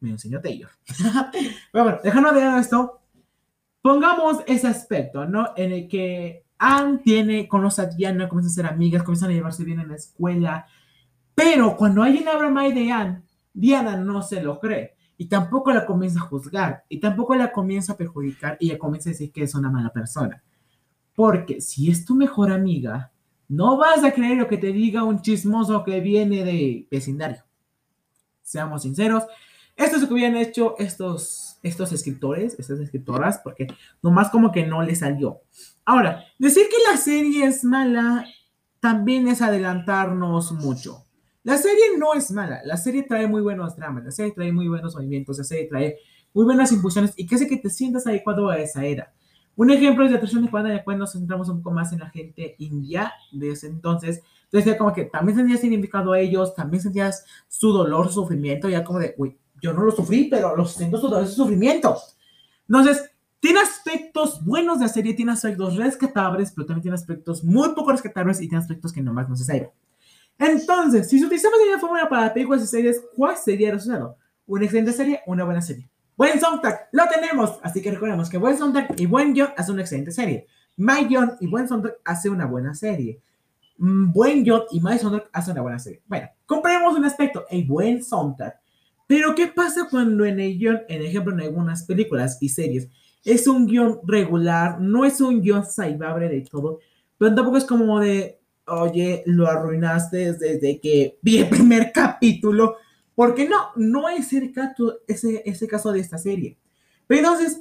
Me 0.00 0.10
enseñó 0.10 0.40
Taylor. 0.40 0.70
Pero 1.72 1.84
bueno, 1.84 1.98
dejando 2.02 2.32
de 2.32 2.60
esto, 2.60 3.00
pongamos 3.80 4.38
ese 4.46 4.66
aspecto, 4.66 5.26
¿no? 5.26 5.50
En 5.56 5.72
el 5.72 5.88
que 5.88 6.44
Anne 6.58 6.98
tiene, 6.98 7.48
conoce 7.48 7.82
a 7.82 7.86
Diana, 7.86 8.28
comienzan 8.28 8.50
a 8.50 8.54
ser 8.54 8.66
amigas, 8.66 9.02
comienzan 9.02 9.30
a 9.30 9.34
llevarse 9.34 9.64
bien 9.64 9.80
en 9.80 9.88
la 9.88 9.96
escuela. 9.96 10.66
Pero 11.34 11.76
cuando 11.76 12.02
alguien 12.02 12.28
habla 12.28 12.50
mal 12.50 12.74
de 12.74 12.90
Anne, 12.92 13.22
Diana 13.52 13.96
no 13.96 14.22
se 14.22 14.42
lo 14.42 14.58
cree 14.58 14.96
y 15.16 15.26
tampoco 15.26 15.72
la 15.72 15.86
comienza 15.86 16.20
a 16.20 16.24
juzgar 16.24 16.84
y 16.88 16.98
tampoco 16.98 17.34
la 17.34 17.52
comienza 17.52 17.92
a 17.92 17.96
perjudicar 17.96 18.56
y 18.60 18.70
ella 18.70 18.78
comienza 18.78 19.10
a 19.10 19.12
decir 19.12 19.32
que 19.32 19.44
es 19.44 19.54
una 19.54 19.70
mala 19.70 19.92
persona. 19.92 20.42
Porque 21.14 21.60
si 21.60 21.90
es 21.90 22.04
tu 22.04 22.16
mejor 22.16 22.50
amiga, 22.50 23.12
no 23.48 23.76
vas 23.76 24.02
a 24.04 24.12
creer 24.12 24.36
lo 24.36 24.48
que 24.48 24.58
te 24.58 24.72
diga 24.72 25.04
un 25.04 25.20
chismoso 25.20 25.84
que 25.84 26.00
viene 26.00 26.44
de 26.44 26.86
vecindario. 26.90 27.44
Seamos 28.42 28.82
sinceros, 28.82 29.24
esto 29.76 29.96
es 29.96 30.02
lo 30.02 30.08
que 30.08 30.14
habían 30.14 30.36
hecho 30.36 30.76
estos, 30.78 31.58
estos 31.62 31.92
escritores, 31.92 32.56
estas 32.58 32.78
escritoras, 32.78 33.40
porque 33.42 33.66
nomás 34.02 34.30
como 34.30 34.52
que 34.52 34.66
no 34.66 34.82
les 34.82 35.00
salió. 35.00 35.40
Ahora, 35.84 36.24
decir 36.38 36.66
que 36.68 36.76
la 36.90 36.96
serie 36.96 37.46
es 37.46 37.64
mala 37.64 38.24
también 38.80 39.28
es 39.28 39.42
adelantarnos 39.42 40.52
mucho. 40.52 41.04
La 41.42 41.58
serie 41.58 41.98
no 41.98 42.14
es 42.14 42.30
mala, 42.30 42.60
la 42.64 42.76
serie 42.76 43.02
trae 43.02 43.26
muy 43.26 43.42
buenos 43.42 43.76
dramas, 43.76 44.04
la 44.04 44.10
serie 44.10 44.32
trae 44.32 44.52
muy 44.52 44.68
buenos 44.68 44.94
movimientos, 44.94 45.38
la 45.38 45.44
serie 45.44 45.66
trae 45.66 45.98
muy 46.32 46.44
buenas 46.44 46.72
impulsiones 46.72 47.12
y 47.16 47.26
que 47.26 47.34
hace 47.34 47.48
que 47.48 47.56
te 47.56 47.70
sientas 47.70 48.06
adecuado 48.06 48.48
a 48.48 48.58
esa 48.58 48.84
era. 48.84 49.12
Un 49.56 49.70
ejemplo 49.70 50.04
es 50.04 50.10
la 50.10 50.16
atracción 50.16 50.44
de 50.44 50.50
Juana, 50.50 50.74
ya 50.74 50.84
cuando 50.84 51.02
nos 51.02 51.12
centramos 51.12 51.48
un 51.48 51.62
poco 51.62 51.74
más 51.74 51.92
en 51.92 52.00
la 52.00 52.10
gente 52.10 52.56
india 52.58 53.12
de 53.32 53.50
ese 53.50 53.68
entonces. 53.68 54.22
Entonces, 54.44 54.76
como 54.76 54.92
que 54.92 55.04
también 55.04 55.38
sentías 55.38 55.60
significado 55.60 56.12
a 56.12 56.18
ellos, 56.18 56.54
también 56.54 56.82
sentías 56.82 57.24
su 57.48 57.72
dolor, 57.72 58.08
su 58.08 58.14
sufrimiento, 58.14 58.68
ya 58.68 58.82
como 58.84 58.98
de, 58.98 59.14
uy, 59.16 59.36
yo 59.62 59.72
no 59.72 59.82
lo 59.84 59.92
sufrí, 59.92 60.28
pero 60.30 60.56
lo 60.56 60.64
siento 60.64 60.98
su 60.98 61.08
dolor, 61.08 61.26
su 61.26 61.36
sufrimiento. 61.36 61.96
Entonces, 62.68 63.10
tiene 63.40 63.60
aspectos 63.60 64.44
buenos 64.44 64.78
de 64.78 64.86
la 64.86 64.92
serie, 64.92 65.14
tiene 65.14 65.32
aspectos 65.32 65.76
rescatables, 65.76 66.52
pero 66.52 66.66
también 66.66 66.82
tiene 66.82 66.94
aspectos 66.94 67.44
muy 67.44 67.74
poco 67.74 67.92
rescatables 67.92 68.40
y 68.40 68.48
tiene 68.48 68.62
aspectos 68.62 68.92
que 68.92 69.02
nomás 69.02 69.28
no 69.28 69.36
se 69.36 69.44
saben. 69.44 69.68
Entonces, 70.38 71.08
si 71.08 71.24
utilizamos 71.24 71.58
la 71.70 71.78
fórmula 71.78 72.08
para 72.08 72.32
películas 72.32 72.62
y 72.62 72.66
series, 72.66 73.02
¿cuál 73.14 73.36
sería 73.36 73.68
el 73.68 73.74
resultado? 73.74 74.16
Una 74.46 74.64
excelente 74.64 74.92
serie, 74.92 75.20
una 75.26 75.44
buena 75.44 75.62
serie. 75.62 75.88
Buen 76.16 76.40
soundtrack, 76.40 76.88
lo 76.92 77.04
tenemos. 77.08 77.58
Así 77.62 77.82
que 77.82 77.90
recordemos 77.90 78.30
que 78.30 78.38
buen 78.38 78.56
soundtrack 78.56 79.00
y 79.00 79.06
buen 79.06 79.34
guion 79.34 79.48
hace 79.56 79.72
una 79.72 79.82
excelente 79.82 80.12
serie. 80.12 80.46
My 80.76 81.04
guion 81.06 81.36
y 81.40 81.48
buen 81.48 81.66
soundtrack 81.66 81.96
hace 82.04 82.30
una 82.30 82.46
buena 82.46 82.74
serie. 82.74 83.20
Mm, 83.78 84.12
buen 84.12 84.44
guion 84.44 84.62
y 84.70 84.80
my 84.80 84.98
soundtrack 84.98 85.30
hace 85.32 85.50
una 85.50 85.62
buena 85.62 85.78
serie. 85.78 86.02
Bueno, 86.06 86.28
compremos 86.46 86.96
un 86.96 87.04
aspecto, 87.04 87.44
el 87.50 87.64
buen 87.64 88.02
soundtrack. 88.02 88.60
Pero, 89.06 89.34
¿qué 89.34 89.48
pasa 89.48 89.88
cuando 89.90 90.24
en 90.24 90.40
el 90.40 90.56
guion, 90.56 90.82
en 90.88 91.02
ejemplo, 91.02 91.32
en 91.34 91.40
algunas 91.40 91.82
películas 91.82 92.38
y 92.40 92.48
series, 92.48 92.88
es 93.24 93.46
un 93.48 93.66
guion 93.66 94.00
regular, 94.06 94.80
no 94.80 95.04
es 95.04 95.20
un 95.20 95.42
guion 95.42 95.64
salvable 95.64 96.28
de 96.28 96.42
todo, 96.42 96.78
pero 97.18 97.34
tampoco 97.34 97.56
es 97.56 97.64
como 97.64 97.98
de, 98.00 98.40
oye, 98.66 99.22
lo 99.26 99.46
arruinaste 99.46 100.34
desde 100.34 100.80
que 100.80 101.18
vi 101.22 101.38
el 101.38 101.48
primer 101.48 101.90
capítulo, 101.92 102.76
porque 103.14 103.48
no, 103.48 103.70
no 103.76 104.08
es 104.08 104.32
el 104.32 104.52
caso, 104.52 104.98
ese, 105.06 105.42
ese 105.44 105.66
caso 105.66 105.92
de 105.92 106.00
esta 106.00 106.18
serie. 106.18 106.56
Pero 107.06 107.20
entonces, 107.20 107.60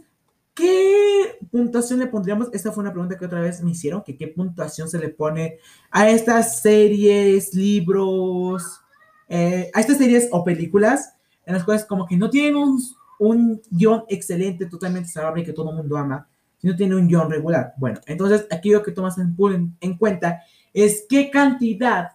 ¿qué 0.53 1.37
puntuación 1.51 1.99
le 1.99 2.07
pondríamos? 2.07 2.49
Esta 2.53 2.71
fue 2.71 2.81
una 2.81 2.91
pregunta 2.91 3.17
que 3.17 3.25
otra 3.25 3.41
vez 3.41 3.61
me 3.61 3.71
hicieron, 3.71 4.03
que 4.03 4.17
qué 4.17 4.27
puntuación 4.27 4.89
se 4.89 4.99
le 4.99 5.09
pone 5.09 5.59
a 5.91 6.09
estas 6.09 6.61
series, 6.61 7.53
libros, 7.53 8.81
eh, 9.29 9.69
a 9.73 9.79
estas 9.79 9.97
series 9.97 10.29
o 10.31 10.43
películas 10.43 11.15
en 11.45 11.53
las 11.53 11.63
cuales 11.63 11.85
como 11.85 12.05
que 12.05 12.17
no 12.17 12.29
tienen 12.29 12.55
un, 12.55 12.79
un 13.19 13.61
guion 13.69 14.03
excelente, 14.07 14.65
totalmente 14.65 15.09
salvable 15.09 15.43
que 15.43 15.53
todo 15.53 15.71
el 15.71 15.77
mundo 15.77 15.97
ama, 15.97 16.27
sino 16.57 16.75
tiene 16.75 16.95
un 16.95 17.07
guion 17.07 17.29
regular. 17.29 17.73
Bueno, 17.77 17.99
entonces 18.05 18.47
aquí 18.49 18.71
lo 18.71 18.81
que 18.81 18.91
tomas 18.91 19.17
en, 19.17 19.35
en 19.79 19.97
cuenta 19.97 20.41
es 20.73 21.05
qué 21.09 21.29
cantidad 21.29 22.11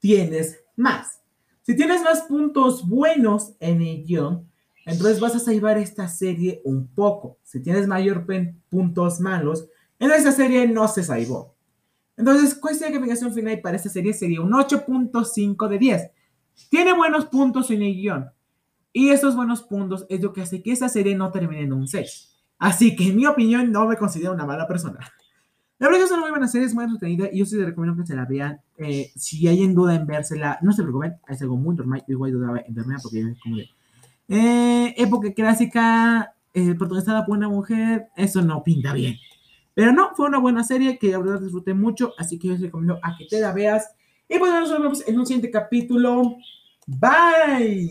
tienes 0.00 0.60
más. 0.76 1.21
Si 1.62 1.76
tienes 1.76 2.02
más 2.02 2.22
puntos 2.22 2.88
buenos 2.88 3.54
en 3.60 3.80
el 3.82 4.04
guion, 4.04 4.48
entonces 4.84 5.20
vas 5.20 5.36
a 5.36 5.38
salvar 5.38 5.78
esta 5.78 6.08
serie 6.08 6.60
un 6.64 6.88
poco. 6.88 7.38
Si 7.44 7.62
tienes 7.62 7.86
mayor 7.86 8.26
puntos 8.68 9.20
malos, 9.20 9.68
en 10.00 10.10
esta 10.10 10.32
serie 10.32 10.66
no 10.66 10.88
se 10.88 11.04
salvó. 11.04 11.54
Entonces, 12.16 12.54
¿cuál 12.56 12.74
sería 12.74 12.88
la 12.88 12.94
calificación 12.94 13.32
final 13.32 13.60
para 13.60 13.76
esta 13.76 13.88
serie? 13.88 14.12
Sería 14.12 14.40
un 14.40 14.50
8.5 14.50 15.68
de 15.68 15.78
10. 15.78 16.10
Tiene 16.68 16.92
buenos 16.92 17.26
puntos 17.26 17.70
en 17.70 17.82
el 17.82 17.94
guion. 17.94 18.30
Y 18.92 19.10
esos 19.10 19.36
buenos 19.36 19.62
puntos 19.62 20.04
es 20.08 20.20
lo 20.20 20.32
que 20.32 20.42
hace 20.42 20.62
que 20.62 20.72
esta 20.72 20.88
serie 20.88 21.14
no 21.14 21.30
termine 21.30 21.62
en 21.62 21.72
un 21.72 21.86
6. 21.86 22.28
Así 22.58 22.96
que, 22.96 23.08
en 23.08 23.16
mi 23.16 23.26
opinión, 23.26 23.70
no 23.70 23.86
me 23.86 23.96
considero 23.96 24.32
una 24.32 24.46
mala 24.46 24.66
persona. 24.66 24.98
La 25.82 25.88
verdad 25.88 25.98
que 25.98 26.04
es 26.04 26.10
una 26.12 26.20
muy 26.20 26.30
buena 26.30 26.46
serie, 26.46 26.68
es 26.68 26.74
muy 26.76 26.84
entretenida 26.84 27.28
y 27.32 27.40
yo 27.40 27.44
sí 27.44 27.56
les 27.56 27.66
recomiendo 27.66 28.00
que 28.00 28.06
se 28.06 28.14
la 28.14 28.24
vean. 28.24 28.60
Eh, 28.78 29.10
si 29.16 29.48
hay 29.48 29.64
en 29.64 29.74
duda 29.74 29.96
en 29.96 30.06
vérsela, 30.06 30.56
no 30.62 30.72
se 30.72 30.84
preocupen, 30.84 31.16
es 31.26 31.42
algo 31.42 31.56
muy 31.56 31.74
normal. 31.74 32.04
Yo 32.06 32.12
igual 32.12 32.30
dudaba 32.30 32.60
en 32.60 32.72
verla 32.72 32.98
porque 33.02 33.18
es 33.18 33.40
como 33.40 33.56
de. 33.56 33.68
Eh, 34.28 34.94
época 34.96 35.32
clásica, 35.34 36.36
eh, 36.54 36.76
protagonizada 36.76 37.26
por 37.26 37.36
una 37.36 37.48
mujer, 37.48 38.06
eso 38.14 38.42
no 38.42 38.62
pinta 38.62 38.92
bien. 38.92 39.16
Pero 39.74 39.92
no, 39.92 40.14
fue 40.14 40.28
una 40.28 40.38
buena 40.38 40.62
serie 40.62 41.00
que 41.00 41.10
la 41.10 41.18
verdad 41.18 41.40
disfruté 41.40 41.74
mucho, 41.74 42.12
así 42.16 42.38
que 42.38 42.46
yo 42.46 42.52
les 42.52 42.62
recomiendo 42.62 43.00
a 43.02 43.16
que 43.16 43.26
te 43.26 43.40
la 43.40 43.52
veas. 43.52 43.90
Y 44.28 44.38
pues 44.38 44.52
nos 44.52 44.70
vemos 44.70 45.02
en 45.08 45.18
un 45.18 45.26
siguiente 45.26 45.50
capítulo. 45.50 46.36
Bye. 46.86 47.90